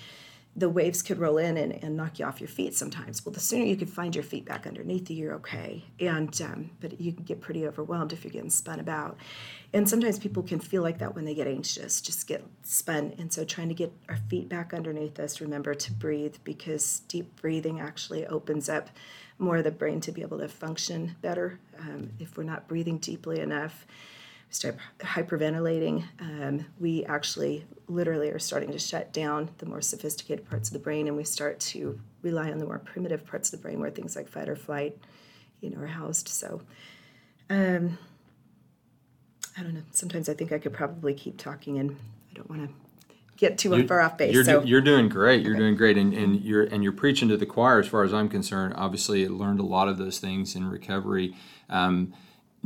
the 0.57 0.67
waves 0.67 1.03
could 1.03 1.19
roll 1.19 1.37
in 1.37 1.55
and, 1.55 1.83
and 1.83 1.95
knock 1.95 2.17
you 2.17 2.25
off 2.25 2.41
your 2.41 2.47
feet 2.47 2.73
sometimes. 2.73 3.23
Well, 3.23 3.31
the 3.31 3.39
sooner 3.39 3.63
you 3.63 3.75
can 3.75 3.87
find 3.87 4.15
your 4.15 4.23
feet 4.23 4.43
back 4.43 4.65
underneath 4.65 5.07
you, 5.07 5.17
you're 5.17 5.33
okay. 5.35 5.85
And 5.99 6.41
um, 6.41 6.71
but 6.81 6.99
you 6.99 7.13
can 7.13 7.23
get 7.23 7.41
pretty 7.41 7.67
overwhelmed 7.67 8.11
if 8.11 8.23
you're 8.23 8.31
getting 8.31 8.49
spun 8.49 8.79
about. 8.79 9.17
And 9.71 9.87
sometimes 9.87 10.17
people 10.17 10.41
can 10.41 10.59
feel 10.59 10.81
like 10.81 10.97
that 10.97 11.13
when 11.13 11.25
they 11.25 11.35
get 11.35 11.47
anxious, 11.47 12.01
just 12.01 12.25
get 12.25 12.43
spun. 12.63 13.13
And 13.19 13.31
so 13.31 13.45
trying 13.45 13.67
to 13.69 13.75
get 13.75 13.93
our 14.09 14.17
feet 14.17 14.49
back 14.49 14.73
underneath 14.73 15.19
us, 15.19 15.39
remember 15.41 15.75
to 15.75 15.93
breathe 15.93 16.37
because 16.43 17.01
deep 17.07 17.39
breathing 17.39 17.79
actually 17.79 18.25
opens 18.25 18.67
up 18.67 18.89
more 19.37 19.57
of 19.57 19.63
the 19.63 19.71
brain 19.71 20.01
to 20.01 20.11
be 20.11 20.23
able 20.23 20.39
to 20.39 20.47
function 20.47 21.15
better. 21.21 21.59
Um, 21.79 22.09
if 22.17 22.35
we're 22.35 22.43
not 22.43 22.67
breathing 22.67 22.97
deeply 22.97 23.39
enough, 23.41 23.85
start 24.49 24.77
hyperventilating, 24.99 26.03
um, 26.19 26.65
we 26.79 27.05
actually 27.05 27.65
literally 27.87 28.29
are 28.29 28.39
starting 28.39 28.71
to 28.71 28.79
shut 28.79 29.11
down 29.13 29.49
the 29.57 29.65
more 29.65 29.81
sophisticated 29.81 30.49
parts 30.49 30.69
of 30.69 30.73
the 30.73 30.79
brain, 30.79 31.07
and 31.07 31.17
we 31.17 31.23
start 31.23 31.59
to 31.59 31.99
rely 32.21 32.51
on 32.51 32.57
the 32.57 32.65
more 32.65 32.79
primitive 32.79 33.25
parts 33.25 33.51
of 33.51 33.59
the 33.59 33.63
brain 33.63 33.79
where 33.79 33.91
things 33.91 34.15
like 34.15 34.27
fight 34.27 34.49
or 34.49 34.55
flight, 34.55 34.97
you 35.61 35.69
know, 35.69 35.79
are 35.79 35.87
housed. 35.87 36.29
So, 36.29 36.61
um, 37.49 37.97
I 39.57 39.63
don't 39.63 39.73
know. 39.73 39.83
Sometimes 39.91 40.29
I 40.29 40.33
think 40.33 40.51
I 40.51 40.59
could 40.59 40.73
probably 40.73 41.13
keep 41.13 41.37
talking, 41.37 41.79
and 41.79 41.91
I 41.91 42.35
don't 42.35 42.49
want 42.49 42.69
to 42.69 42.75
get 43.37 43.57
too 43.57 43.75
you're, 43.75 43.87
far 43.87 44.01
off 44.01 44.17
base. 44.17 44.33
You're, 44.33 44.43
so. 44.43 44.61
do, 44.61 44.67
you're 44.67 44.81
doing 44.81 45.09
great. 45.09 45.43
You're 45.43 45.53
okay. 45.53 45.59
doing 45.59 45.75
great, 45.75 45.97
and, 45.97 46.13
and 46.13 46.41
you're 46.41 46.63
and 46.63 46.83
you're 46.83 46.93
preaching 46.93 47.27
to 47.29 47.37
the 47.37 47.45
choir 47.45 47.79
as 47.79 47.87
far 47.87 48.03
as 48.03 48.13
I'm 48.13 48.29
concerned. 48.29 48.75
Obviously, 48.77 49.25
I 49.25 49.29
learned 49.29 49.59
a 49.59 49.65
lot 49.65 49.87
of 49.87 49.97
those 49.97 50.19
things 50.19 50.55
in 50.55 50.69
recovery. 50.69 51.35
Um, 51.69 52.13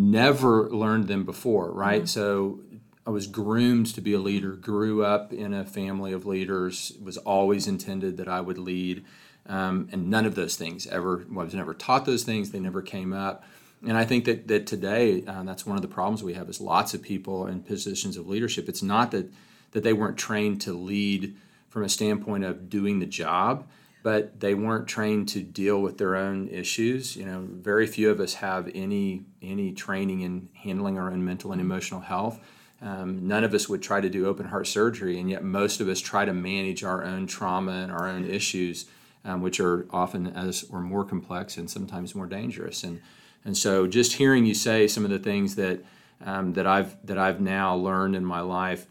never 0.10 0.70
learned 0.70 1.08
them 1.08 1.24
before, 1.24 1.72
right? 1.72 2.04
Mm-hmm. 2.04 2.08
So 2.08 2.60
I 3.06 3.10
was 3.10 3.28
groomed 3.28 3.88
to 3.96 4.02
be 4.02 4.14
a 4.14 4.20
leader, 4.20 4.52
grew 4.52 5.04
up 5.04 5.34
in 5.34 5.54
a 5.54 5.66
family 5.66 6.14
of 6.14 6.26
leaders, 6.26 6.94
was 7.02 7.18
always 7.18 7.68
intended 7.68 8.18
that 8.18 8.28
I 8.28 8.42
would 8.42 8.58
lead. 8.58 9.06
Um, 9.48 9.90
and 9.92 10.10
none 10.10 10.26
of 10.26 10.36
those 10.36 10.56
things 10.56 10.86
ever, 10.88 11.26
well, 11.30 11.42
I 11.42 11.46
was 11.46 11.56
never 11.56 11.74
taught 11.74 12.06
those 12.06 12.24
things, 12.24 12.52
they 12.52 12.60
never 12.60 12.82
came 12.82 13.12
up. 13.12 13.44
And 13.86 13.98
I 13.98 14.06
think 14.06 14.26
that, 14.26 14.48
that 14.48 14.68
today, 14.68 15.24
uh, 15.26 15.42
that's 15.44 15.66
one 15.66 15.76
of 15.76 15.82
the 15.82 15.88
problems 15.88 16.22
we 16.22 16.34
have 16.34 16.48
is 16.48 16.62
lots 16.62 16.94
of 16.94 17.02
people 17.02 17.48
in 17.48 17.64
positions 17.64 18.18
of 18.18 18.28
leadership. 18.28 18.70
It's 18.70 18.84
not 18.84 19.10
that, 19.12 19.32
that 19.72 19.84
they 19.84 19.94
weren't 19.94 20.18
trained 20.18 20.62
to 20.62 20.74
lead 20.74 21.36
from 21.70 21.84
a 21.84 21.90
standpoint 21.90 22.44
of 22.44 22.70
doing 22.70 23.00
the 23.00 23.08
job 23.08 23.68
but 24.04 24.40
they 24.40 24.54
weren't 24.54 24.88
trained 24.88 25.28
to 25.30 25.42
deal 25.42 25.82
with 25.82 25.98
their 25.98 26.16
own 26.16 26.48
issues. 26.50 27.16
You 27.16 27.26
know, 27.26 27.48
very 27.50 27.86
few 27.86 28.10
of 28.10 28.20
us 28.20 28.36
have 28.36 28.70
any 28.74 29.24
any 29.42 29.72
training 29.72 30.22
in 30.22 30.50
handling 30.64 30.98
our 30.98 31.12
own 31.12 31.24
mental 31.24 31.52
and 31.52 31.62
emotional 31.62 32.02
health. 32.02 32.40
Um, 32.82 33.28
none 33.28 33.44
of 33.44 33.54
us 33.54 33.70
would 33.70 33.84
try 33.84 34.02
to 34.02 34.10
do 34.10 34.26
open 34.26 34.48
heart 34.48 34.66
surgery, 34.66 35.20
and 35.20 35.30
yet 35.30 35.44
most 35.44 35.82
of 35.82 35.88
us 35.88 36.00
try 36.00 36.26
to 36.26 36.34
manage 36.34 36.84
our 36.84 37.04
own 37.04 37.28
trauma 37.28 37.74
and 37.74 37.92
our 37.92 38.08
own 38.08 38.26
issues, 38.26 38.88
um, 39.24 39.42
which 39.42 39.60
are 39.60 39.86
often 39.92 40.28
as 40.28 40.66
or 40.72 40.82
more 40.82 41.06
complex 41.06 41.58
and 41.58 41.70
sometimes 41.70 42.16
more 42.16 42.26
dangerous. 42.26 42.84
And 42.84 43.02
and 43.46 43.56
so, 43.56 43.86
just 43.86 44.14
hearing 44.14 44.46
you 44.46 44.56
say 44.56 44.88
some 44.88 45.06
of 45.06 45.12
the 45.12 45.20
things 45.20 45.56
that 45.56 45.84
um, 46.26 46.54
that 46.54 46.66
I've 46.66 46.96
that 47.06 47.20
I've 47.20 47.40
now 47.40 47.76
learned 47.76 48.16
in 48.16 48.26
my 48.26 48.42
life 48.42 48.88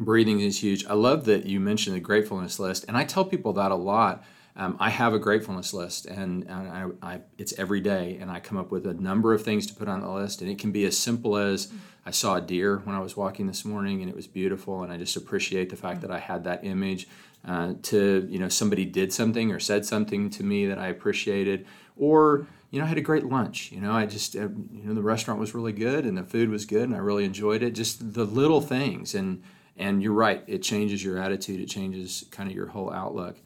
breathing 0.00 0.40
is 0.40 0.62
huge. 0.62 0.86
I 0.86 0.94
love 0.94 1.26
that 1.26 1.46
you 1.46 1.60
mentioned 1.60 1.94
the 1.94 2.00
gratefulness 2.00 2.58
list, 2.58 2.84
and 2.88 2.96
I 2.96 3.04
tell 3.04 3.24
people 3.24 3.52
that 3.54 3.70
a 3.70 3.76
lot. 3.76 4.24
Um, 4.56 4.76
I 4.80 4.90
have 4.90 5.14
a 5.14 5.18
gratefulness 5.18 5.72
list, 5.72 6.06
and, 6.06 6.44
and 6.44 6.68
I, 6.68 6.86
I, 7.02 7.20
it's 7.38 7.56
every 7.56 7.80
day, 7.80 8.18
and 8.20 8.30
I 8.30 8.40
come 8.40 8.58
up 8.58 8.72
with 8.72 8.84
a 8.84 8.94
number 8.94 9.32
of 9.32 9.44
things 9.44 9.66
to 9.68 9.74
put 9.74 9.88
on 9.88 10.00
the 10.00 10.10
list, 10.10 10.42
and 10.42 10.50
it 10.50 10.58
can 10.58 10.72
be 10.72 10.84
as 10.84 10.98
simple 10.98 11.36
as 11.36 11.72
I 12.04 12.10
saw 12.10 12.36
a 12.36 12.40
deer 12.40 12.78
when 12.78 12.96
I 12.96 13.00
was 13.00 13.16
walking 13.16 13.46
this 13.46 13.64
morning, 13.64 14.00
and 14.00 14.10
it 14.10 14.16
was 14.16 14.26
beautiful, 14.26 14.82
and 14.82 14.92
I 14.92 14.96
just 14.96 15.16
appreciate 15.16 15.70
the 15.70 15.76
fact 15.76 16.00
that 16.00 16.10
I 16.10 16.18
had 16.18 16.44
that 16.44 16.64
image. 16.64 17.06
Uh, 17.42 17.72
to 17.80 18.26
you 18.28 18.38
know, 18.38 18.50
somebody 18.50 18.84
did 18.84 19.14
something 19.14 19.50
or 19.50 19.58
said 19.58 19.86
something 19.86 20.28
to 20.28 20.42
me 20.42 20.66
that 20.66 20.78
I 20.78 20.88
appreciated, 20.88 21.64
or 21.96 22.46
you 22.70 22.78
know, 22.78 22.84
I 22.84 22.88
had 22.88 22.98
a 22.98 23.02
great 23.02 23.24
lunch. 23.24 23.72
You 23.72 23.80
know, 23.80 23.92
I 23.92 24.04
just 24.04 24.36
uh, 24.36 24.48
you 24.72 24.82
know 24.84 24.92
the 24.92 25.02
restaurant 25.02 25.40
was 25.40 25.54
really 25.54 25.72
good, 25.72 26.04
and 26.04 26.18
the 26.18 26.24
food 26.24 26.50
was 26.50 26.66
good, 26.66 26.82
and 26.82 26.94
I 26.94 26.98
really 26.98 27.24
enjoyed 27.24 27.62
it. 27.62 27.70
Just 27.70 28.12
the 28.12 28.24
little 28.24 28.60
things 28.60 29.14
and 29.14 29.42
and 29.80 30.02
you're 30.02 30.12
right 30.12 30.44
it 30.46 30.62
changes 30.62 31.02
your 31.02 31.18
attitude 31.18 31.60
it 31.60 31.68
changes 31.68 32.24
kind 32.30 32.48
of 32.48 32.54
your 32.54 32.66
whole 32.66 32.92
outlook. 32.92 33.36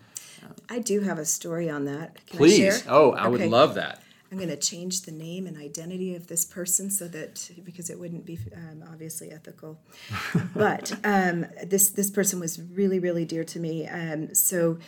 I 0.68 0.79
do 0.79 1.01
have 1.01 1.18
a 1.18 1.25
story 1.25 1.70
on 1.70 1.87
that. 1.87 2.27
Can 2.27 2.37
please. 2.38 2.87
I 2.87 2.90
oh 2.90 3.12
i 3.12 3.23
okay. 3.23 3.29
would 3.31 3.51
love 3.51 3.75
that. 3.75 4.03
I'm 4.31 4.38
going 4.38 4.51
to 4.51 4.57
change 4.57 5.03
the 5.03 5.12
name 5.12 5.47
and 5.47 5.57
identity 5.57 6.16
of 6.16 6.27
this 6.27 6.44
person 6.44 6.90
so 6.90 7.07
that 7.07 7.51
because 7.62 7.88
it 7.88 8.01
wouldn't 8.01 8.27
be 8.27 8.37
um, 8.57 8.83
obviously 8.90 9.31
ethical. 9.31 9.79
But 10.55 10.92
um, 11.05 11.47
this 11.64 11.90
this 11.90 12.11
person 12.11 12.40
was 12.40 12.61
really 12.61 12.99
really 12.99 13.25
dear 13.25 13.44
to 13.44 13.61
me. 13.61 13.87
Um, 13.87 14.35
so 14.35 14.79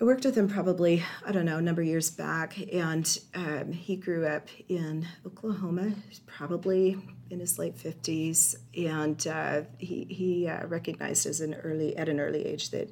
I 0.00 0.04
worked 0.04 0.24
with 0.24 0.34
him 0.34 0.48
probably, 0.48 1.04
I 1.26 1.32
don't 1.32 1.44
know, 1.44 1.58
a 1.58 1.62
number 1.62 1.82
of 1.82 1.86
years 1.86 2.10
back, 2.10 2.56
and 2.72 3.18
um, 3.34 3.70
he 3.70 3.96
grew 3.96 4.26
up 4.26 4.48
in 4.66 5.06
Oklahoma, 5.26 5.92
probably 6.26 6.96
in 7.28 7.38
his 7.38 7.58
late 7.58 7.76
50s, 7.76 8.54
and 8.74 9.26
uh, 9.26 9.62
he, 9.76 10.06
he 10.08 10.48
uh, 10.48 10.66
recognized 10.68 11.26
as 11.26 11.42
an 11.42 11.52
early, 11.52 11.94
at 11.98 12.08
an 12.08 12.18
early 12.18 12.46
age 12.46 12.70
that 12.70 12.88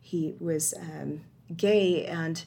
he 0.00 0.36
was 0.38 0.74
um, 0.80 1.22
gay 1.56 2.06
and 2.06 2.44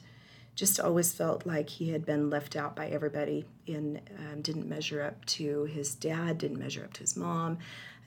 just 0.54 0.80
always 0.80 1.12
felt 1.12 1.44
like 1.44 1.68
he 1.68 1.90
had 1.90 2.06
been 2.06 2.30
left 2.30 2.56
out 2.56 2.74
by 2.74 2.88
everybody 2.88 3.44
and 3.66 4.00
um, 4.18 4.40
didn't 4.40 4.66
measure 4.66 5.02
up 5.02 5.22
to 5.26 5.64
his 5.64 5.94
dad, 5.94 6.38
didn't 6.38 6.58
measure 6.58 6.82
up 6.82 6.94
to 6.94 7.00
his 7.00 7.14
mom, 7.14 7.58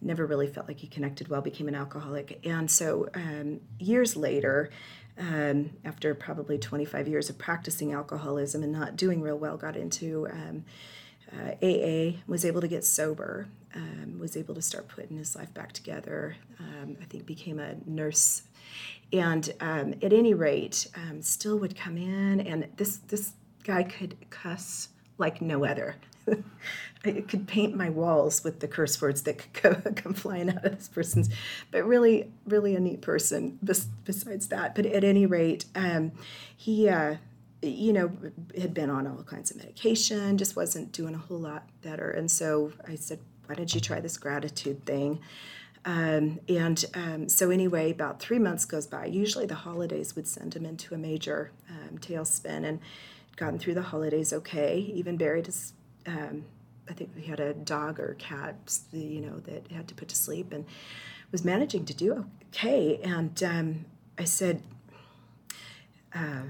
never 0.02 0.26
really 0.26 0.48
felt 0.48 0.68
like 0.68 0.80
he 0.80 0.88
connected 0.88 1.28
well, 1.28 1.42
became 1.42 1.68
an 1.68 1.76
alcoholic. 1.76 2.40
And 2.44 2.70
so 2.70 3.08
um, 3.14 3.62
years 3.78 4.16
later, 4.18 4.72
um, 5.18 5.72
after 5.84 6.14
probably 6.16 6.58
25 6.58 7.08
years 7.08 7.30
of 7.30 7.38
practicing 7.38 7.94
alcoholism 7.94 8.64
and 8.64 8.72
not 8.72 8.96
doing 8.96 9.22
real 9.22 9.38
well, 9.38 9.58
got 9.58 9.76
into 9.76 10.28
um, 10.28 10.66
uh, 11.32 11.52
AA, 11.62 12.20
was 12.28 12.44
able 12.46 12.62
to 12.62 12.68
get 12.68 12.84
sober, 12.84 13.48
um, 13.76 14.20
was 14.20 14.36
able 14.36 14.56
to 14.56 14.62
start 14.62 14.88
putting 14.88 15.18
his 15.18 15.36
life 15.36 15.54
back 15.54 15.72
together. 15.72 16.36
Um, 16.60 16.98
I 17.02 17.06
think 17.06 17.26
became 17.26 17.60
a 17.60 17.76
nurse, 17.86 18.44
and 19.14 19.54
um, 19.60 19.94
at 20.02 20.14
any 20.14 20.34
rate, 20.34 20.88
um, 20.96 21.22
still 21.22 21.58
would 21.60 21.76
come 21.76 21.98
in, 21.98 22.42
and 22.42 22.68
this 22.78 22.98
this 22.98 23.34
guy 23.64 23.84
could 23.84 24.18
cuss 24.30 24.90
like 25.18 25.42
no 25.42 25.66
other. 25.66 25.96
I 27.04 27.22
could 27.28 27.48
paint 27.48 27.76
my 27.76 27.90
walls 27.90 28.44
with 28.44 28.60
the 28.60 28.68
curse 28.68 29.02
words 29.02 29.24
that 29.24 29.54
could 29.54 29.96
come 29.96 30.14
flying 30.14 30.50
out 30.50 30.64
of 30.66 30.78
this 30.78 30.88
person's, 30.88 31.30
but 31.72 31.86
really, 31.86 32.32
really 32.46 32.76
a 32.76 32.80
neat 32.80 33.02
person. 33.02 33.58
Bes- 33.62 33.88
besides 34.06 34.48
that, 34.48 34.76
but 34.76 34.86
at 34.86 35.04
any 35.04 35.26
rate, 35.26 35.66
um, 35.76 36.12
he, 36.56 36.88
uh, 36.88 37.16
you 37.62 37.94
know, 37.94 38.12
had 38.60 38.74
been 38.74 38.90
on 38.90 39.08
all 39.08 39.24
kinds 39.24 39.52
of 39.52 39.58
medication, 39.58 40.38
just 40.38 40.56
wasn't 40.56 40.92
doing 40.92 41.16
a 41.16 41.18
whole 41.18 41.40
lot 41.40 41.68
better. 41.82 42.10
And 42.12 42.30
so 42.30 42.72
I 42.88 42.96
said, 42.96 43.20
"Why 43.46 43.56
don't 43.56 43.74
you 43.74 43.82
try 43.82 44.00
this 44.00 44.18
gratitude 44.18 44.86
thing?" 44.86 45.20
Um, 45.86 46.40
and 46.48 46.84
um, 46.94 47.30
so 47.30 47.50
anyway, 47.50 47.92
about 47.92 48.20
three 48.20 48.38
months 48.38 48.66
goes 48.66 48.86
by. 48.86 49.06
Usually 49.06 49.48
the 49.48 49.56
holidays 49.56 50.16
would 50.16 50.28
send 50.28 50.56
him 50.56 50.66
into 50.66 50.94
a 50.94 50.98
major 50.98 51.52
um, 51.70 51.98
tailspin, 51.98 52.64
and 52.64 52.80
gotten 53.36 53.58
through 53.58 53.74
the 53.74 53.82
holidays 53.82 54.32
okay. 54.34 54.78
Even 54.94 55.18
buried 55.18 55.48
his 55.48 55.74
um, 56.06 56.46
I 56.90 56.94
think 56.94 57.12
we 57.16 57.24
had 57.24 57.40
a 57.40 57.54
dog 57.54 58.00
or 58.00 58.16
cat, 58.20 58.56
you 58.92 59.22
know, 59.22 59.40
that 59.46 59.72
had 59.72 59.88
to 59.88 59.96
put 59.96 60.10
to 60.10 60.16
sleep 60.16 60.52
and 60.52 60.66
was 61.32 61.46
managing 61.46 61.86
to 61.86 61.94
do 61.94 62.26
okay. 62.50 63.00
And 63.04 63.42
um, 63.44 63.86
I 64.18 64.26
said, 64.26 64.62
uh, 66.14 66.44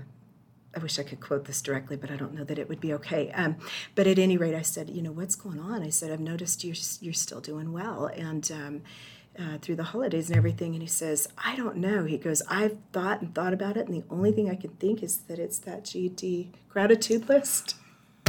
I 0.75 0.79
wish 0.79 0.97
I 0.97 1.03
could 1.03 1.19
quote 1.19 1.45
this 1.45 1.61
directly, 1.61 1.97
but 1.97 2.09
I 2.09 2.15
don't 2.15 2.33
know 2.33 2.43
that 2.45 2.57
it 2.57 2.69
would 2.69 2.79
be 2.79 2.93
okay. 2.93 3.29
Um, 3.31 3.57
but 3.93 4.07
at 4.07 4.17
any 4.17 4.37
rate, 4.37 4.55
I 4.55 4.61
said, 4.61 4.89
you 4.89 5.01
know, 5.01 5.11
what's 5.11 5.35
going 5.35 5.59
on? 5.59 5.83
I 5.83 5.89
said, 5.89 6.11
I've 6.11 6.19
noticed 6.19 6.63
you're 6.63 6.75
you're 7.01 7.13
still 7.13 7.41
doing 7.41 7.73
well, 7.73 8.05
and 8.05 8.49
um, 8.51 8.81
uh, 9.37 9.57
through 9.61 9.75
the 9.75 9.83
holidays 9.83 10.29
and 10.29 10.37
everything. 10.37 10.73
And 10.73 10.81
he 10.81 10.87
says, 10.87 11.27
I 11.37 11.55
don't 11.55 11.77
know. 11.77 12.05
He 12.05 12.17
goes, 12.17 12.41
I've 12.49 12.77
thought 12.93 13.21
and 13.21 13.35
thought 13.35 13.53
about 13.53 13.75
it, 13.75 13.87
and 13.87 13.95
the 13.95 14.07
only 14.09 14.31
thing 14.31 14.49
I 14.49 14.55
can 14.55 14.71
think 14.71 15.03
is 15.03 15.17
that 15.27 15.39
it's 15.39 15.59
that 15.59 15.83
GD 15.83 16.47
gratitude 16.69 17.27
list. 17.27 17.75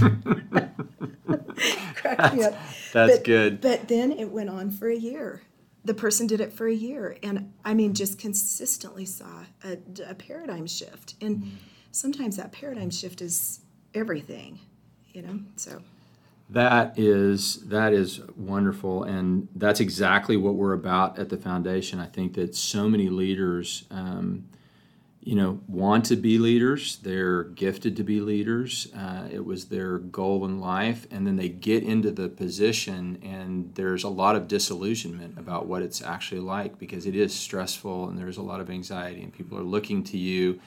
Cracked 1.95 2.35
me 2.35 2.45
up. 2.45 2.55
That's 2.93 3.17
but, 3.17 3.25
good. 3.25 3.61
But 3.61 3.89
then 3.89 4.13
it 4.13 4.31
went 4.31 4.51
on 4.51 4.71
for 4.71 4.89
a 4.89 4.97
year. 4.97 5.43
The 5.85 5.95
person 5.95 6.27
did 6.27 6.41
it 6.41 6.53
for 6.53 6.69
a 6.69 6.75
year, 6.75 7.17
and 7.23 7.53
I 7.65 7.75
mean, 7.75 7.93
just 7.95 8.19
consistently 8.19 9.05
saw 9.05 9.47
a, 9.65 9.79
a 10.09 10.15
paradigm 10.15 10.67
shift. 10.67 11.15
And 11.21 11.39
mm-hmm. 11.39 11.57
sometimes 11.91 12.37
that 12.37 12.53
paradigm 12.53 12.91
shift 12.91 13.21
is 13.21 13.61
everything, 13.93 14.61
you 15.13 15.23
know. 15.23 15.41
So 15.57 15.83
that 16.51 16.97
is 16.99 17.67
that 17.69 17.93
is 17.93 18.21
wonderful, 18.37 19.03
and 19.05 19.49
that's 19.57 19.81
exactly 19.81 20.37
what 20.37 20.55
we're 20.55 20.75
about 20.75 21.19
at 21.19 21.31
the 21.31 21.37
foundation. 21.37 21.99
I 21.99 22.07
think 22.07 22.35
that 22.35 22.55
so 22.55 22.89
many 22.89 23.09
leaders. 23.09 23.85
Um, 23.91 24.45
you 25.25 25.37
know, 25.37 25.61
want 25.69 26.05
to 26.07 26.17
be 26.17 26.37
leaders. 26.37 26.97
They're 26.97 27.45
gifted 27.45 27.97
to 27.97 28.03
be 28.03 28.21
leaders. 28.21 28.89
Uh, 28.93 29.29
it 29.31 29.45
was 29.45 29.67
their 29.67 29.99
goal 29.99 30.45
in 30.45 30.61
life. 30.61 31.07
And 31.13 31.25
then 31.25 31.37
they 31.37 31.49
get 31.49 31.85
into 31.85 32.11
the 32.11 32.29
position, 32.29 33.21
and 33.23 33.73
there's 33.77 34.03
a 34.03 34.09
lot 34.09 34.35
of 34.35 34.49
disillusionment 34.49 35.39
about 35.39 35.67
what 35.67 35.83
it's 35.83 36.03
actually 36.03 36.41
like 36.41 36.77
because 36.77 37.07
it 37.07 37.15
is 37.15 37.33
stressful 37.33 38.09
and 38.09 38.19
there's 38.19 38.37
a 38.37 38.43
lot 38.43 38.61
of 38.61 38.69
anxiety, 38.69 39.23
and 39.23 39.33
people 39.33 39.57
are 39.57 39.63
looking 39.63 40.03
to 40.05 40.19
you. 40.19 40.61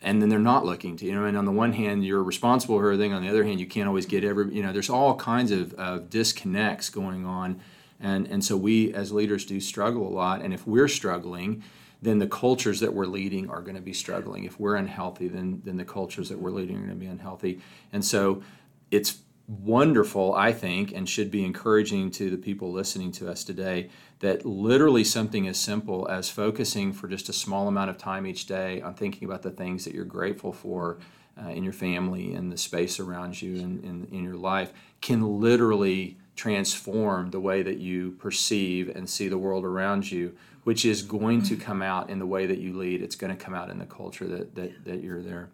And 0.00 0.22
then 0.22 0.28
they're 0.28 0.38
not 0.38 0.64
looking 0.64 0.96
to 0.98 1.04
you 1.04 1.12
know. 1.12 1.24
And 1.24 1.36
on 1.36 1.44
the 1.44 1.50
one 1.50 1.72
hand, 1.72 2.06
you're 2.06 2.22
responsible 2.22 2.78
for 2.78 2.92
everything. 2.92 3.12
On 3.12 3.20
the 3.20 3.28
other 3.28 3.42
hand, 3.42 3.58
you 3.58 3.66
can't 3.66 3.88
always 3.88 4.06
get 4.06 4.22
every. 4.22 4.54
You 4.54 4.62
know, 4.62 4.72
there's 4.72 4.90
all 4.90 5.16
kinds 5.16 5.50
of, 5.50 5.74
of 5.74 6.08
disconnects 6.08 6.88
going 6.88 7.26
on, 7.26 7.60
and 7.98 8.24
and 8.28 8.44
so 8.44 8.56
we 8.56 8.94
as 8.94 9.10
leaders 9.10 9.44
do 9.44 9.60
struggle 9.60 10.06
a 10.06 10.14
lot. 10.14 10.40
And 10.40 10.54
if 10.54 10.64
we're 10.68 10.86
struggling, 10.86 11.64
then 12.00 12.18
the 12.18 12.26
cultures 12.26 12.80
that 12.80 12.92
we're 12.94 13.06
leading 13.06 13.50
are 13.50 13.60
going 13.60 13.74
to 13.74 13.82
be 13.82 13.92
struggling. 13.92 14.44
If 14.44 14.58
we're 14.60 14.76
unhealthy, 14.76 15.28
then 15.28 15.62
then 15.64 15.76
the 15.76 15.84
cultures 15.84 16.28
that 16.28 16.38
we're 16.38 16.50
leading 16.50 16.76
are 16.76 16.80
going 16.80 16.90
to 16.90 16.96
be 16.96 17.06
unhealthy. 17.06 17.60
And 17.92 18.04
so 18.04 18.42
it's 18.90 19.18
wonderful, 19.48 20.34
I 20.34 20.52
think, 20.52 20.92
and 20.92 21.08
should 21.08 21.30
be 21.30 21.44
encouraging 21.44 22.10
to 22.12 22.28
the 22.28 22.36
people 22.36 22.70
listening 22.70 23.10
to 23.12 23.30
us 23.30 23.42
today 23.42 23.88
that 24.20 24.44
literally 24.44 25.04
something 25.04 25.48
as 25.48 25.58
simple 25.58 26.06
as 26.08 26.28
focusing 26.28 26.92
for 26.92 27.08
just 27.08 27.28
a 27.28 27.32
small 27.32 27.66
amount 27.66 27.88
of 27.88 27.96
time 27.96 28.26
each 28.26 28.46
day 28.46 28.82
on 28.82 28.94
thinking 28.94 29.26
about 29.26 29.42
the 29.42 29.50
things 29.50 29.84
that 29.84 29.94
you're 29.94 30.04
grateful 30.04 30.52
for 30.52 30.98
uh, 31.42 31.48
in 31.48 31.64
your 31.64 31.72
family 31.72 32.34
and 32.34 32.52
the 32.52 32.58
space 32.58 33.00
around 33.00 33.40
you 33.40 33.56
and 33.56 34.08
in, 34.10 34.22
your 34.22 34.36
life 34.36 34.72
can 35.00 35.40
literally 35.40 36.18
transform 36.36 37.30
the 37.30 37.40
way 37.40 37.62
that 37.62 37.78
you 37.78 38.10
perceive 38.12 38.88
and 38.94 39.08
see 39.08 39.28
the 39.28 39.38
world 39.38 39.64
around 39.64 40.10
you 40.10 40.36
which 40.68 40.84
is 40.84 41.00
going 41.00 41.40
to 41.40 41.56
come 41.56 41.80
out 41.80 42.10
in 42.10 42.18
the 42.18 42.26
way 42.26 42.44
that 42.44 42.58
you 42.58 42.76
lead. 42.76 43.00
It's 43.00 43.16
going 43.16 43.34
to 43.34 43.42
come 43.42 43.54
out 43.54 43.70
in 43.70 43.78
the 43.78 43.86
culture 43.86 44.26
that, 44.26 44.54
that, 44.54 44.84
that 44.84 45.02
you're 45.02 45.22
there. 45.22 45.48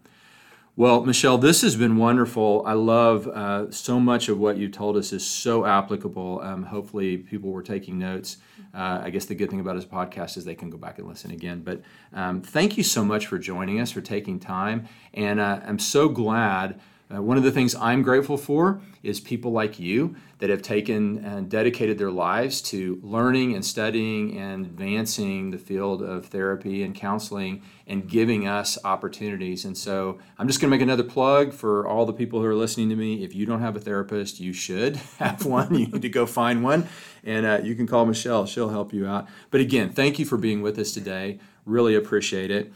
Well, 0.76 1.04
Michelle, 1.04 1.38
this 1.38 1.62
has 1.62 1.76
been 1.76 1.98
wonderful. 1.98 2.64
I 2.66 2.72
love 2.72 3.28
uh, 3.28 3.70
so 3.70 4.00
much 4.00 4.28
of 4.28 4.40
what 4.40 4.56
you 4.56 4.68
told 4.68 4.96
us 4.96 5.12
is 5.12 5.24
so 5.24 5.64
applicable. 5.64 6.40
Um, 6.42 6.64
hopefully, 6.64 7.16
people 7.16 7.52
were 7.52 7.62
taking 7.62 7.96
notes. 7.96 8.38
Uh, 8.74 9.00
I 9.04 9.10
guess 9.10 9.26
the 9.26 9.36
good 9.36 9.50
thing 9.50 9.60
about 9.60 9.76
this 9.76 9.84
podcast 9.84 10.36
is 10.36 10.44
they 10.44 10.56
can 10.56 10.70
go 10.70 10.76
back 10.76 10.98
and 10.98 11.06
listen 11.06 11.30
again. 11.30 11.60
But 11.60 11.82
um, 12.12 12.42
thank 12.42 12.76
you 12.76 12.82
so 12.82 13.04
much 13.04 13.28
for 13.28 13.38
joining 13.38 13.78
us, 13.78 13.92
for 13.92 14.00
taking 14.00 14.40
time. 14.40 14.88
And 15.12 15.38
uh, 15.38 15.60
I'm 15.64 15.78
so 15.78 16.08
glad 16.08 16.80
uh, 17.12 17.20
one 17.20 17.36
of 17.36 17.42
the 17.42 17.52
things 17.52 17.74
I'm 17.74 18.02
grateful 18.02 18.36
for 18.36 18.80
is 19.02 19.20
people 19.20 19.52
like 19.52 19.78
you 19.78 20.16
that 20.38 20.48
have 20.48 20.62
taken 20.62 21.22
and 21.24 21.50
dedicated 21.50 21.98
their 21.98 22.10
lives 22.10 22.62
to 22.62 22.98
learning 23.02 23.54
and 23.54 23.64
studying 23.64 24.38
and 24.38 24.64
advancing 24.64 25.50
the 25.50 25.58
field 25.58 26.02
of 26.02 26.26
therapy 26.26 26.82
and 26.82 26.94
counseling 26.94 27.62
and 27.86 28.08
giving 28.08 28.48
us 28.48 28.78
opportunities. 28.84 29.66
And 29.66 29.76
so 29.76 30.18
I'm 30.38 30.46
just 30.46 30.60
going 30.60 30.70
to 30.70 30.76
make 30.76 30.82
another 30.82 31.02
plug 31.02 31.52
for 31.52 31.86
all 31.86 32.06
the 32.06 32.12
people 32.12 32.40
who 32.40 32.46
are 32.46 32.54
listening 32.54 32.88
to 32.88 32.96
me. 32.96 33.22
If 33.22 33.34
you 33.34 33.44
don't 33.44 33.60
have 33.60 33.76
a 33.76 33.80
therapist, 33.80 34.40
you 34.40 34.54
should 34.54 34.96
have 35.18 35.44
one. 35.44 35.74
you 35.74 35.86
need 35.86 36.02
to 36.02 36.08
go 36.08 36.24
find 36.24 36.64
one. 36.64 36.88
And 37.22 37.44
uh, 37.44 37.60
you 37.62 37.74
can 37.74 37.86
call 37.86 38.06
Michelle, 38.06 38.46
she'll 38.46 38.70
help 38.70 38.94
you 38.94 39.06
out. 39.06 39.28
But 39.50 39.60
again, 39.60 39.90
thank 39.92 40.18
you 40.18 40.24
for 40.24 40.38
being 40.38 40.62
with 40.62 40.78
us 40.78 40.92
today. 40.92 41.38
Really 41.66 41.94
appreciate 41.94 42.50
it. 42.50 42.72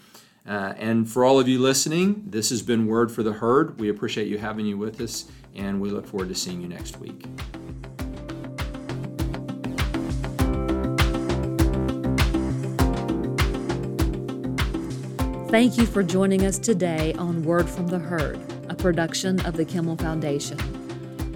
Uh, 0.48 0.72
and 0.78 1.10
for 1.10 1.26
all 1.26 1.38
of 1.38 1.46
you 1.46 1.58
listening, 1.58 2.22
this 2.26 2.48
has 2.48 2.62
been 2.62 2.86
Word 2.86 3.12
for 3.12 3.22
the 3.22 3.34
Herd. 3.34 3.78
We 3.78 3.90
appreciate 3.90 4.28
you 4.28 4.38
having 4.38 4.64
you 4.64 4.78
with 4.78 4.98
us, 5.02 5.26
and 5.54 5.78
we 5.78 5.90
look 5.90 6.06
forward 6.06 6.30
to 6.30 6.34
seeing 6.34 6.62
you 6.62 6.68
next 6.68 6.98
week. 6.98 7.26
Thank 15.50 15.76
you 15.76 15.84
for 15.84 16.02
joining 16.02 16.46
us 16.46 16.58
today 16.58 17.12
on 17.14 17.42
Word 17.42 17.68
from 17.68 17.88
the 17.88 17.98
Herd, 17.98 18.40
a 18.70 18.74
production 18.74 19.44
of 19.44 19.54
the 19.54 19.66
Kimmel 19.66 19.96
Foundation. 19.96 20.56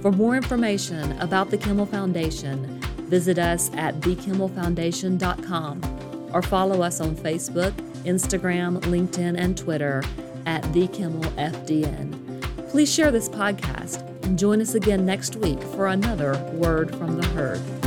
For 0.00 0.10
more 0.10 0.36
information 0.36 1.20
about 1.20 1.50
the 1.50 1.58
Kimmel 1.58 1.86
Foundation, 1.86 2.80
visit 3.08 3.38
us 3.38 3.70
at 3.74 4.00
thekimmelfoundation.com 4.00 6.30
or 6.32 6.40
follow 6.40 6.82
us 6.82 7.00
on 7.00 7.14
Facebook 7.14 7.74
Instagram, 8.04 8.80
LinkedIn, 8.82 9.38
and 9.38 9.56
Twitter 9.56 10.02
at 10.46 10.62
The 10.72 10.88
Kimmel 10.88 11.24
FDN. 11.32 12.68
Please 12.68 12.92
share 12.92 13.10
this 13.10 13.28
podcast 13.28 14.00
and 14.24 14.38
join 14.38 14.60
us 14.60 14.74
again 14.74 15.04
next 15.04 15.36
week 15.36 15.62
for 15.62 15.88
another 15.88 16.38
Word 16.54 16.94
from 16.96 17.20
the 17.20 17.26
Herd. 17.28 17.81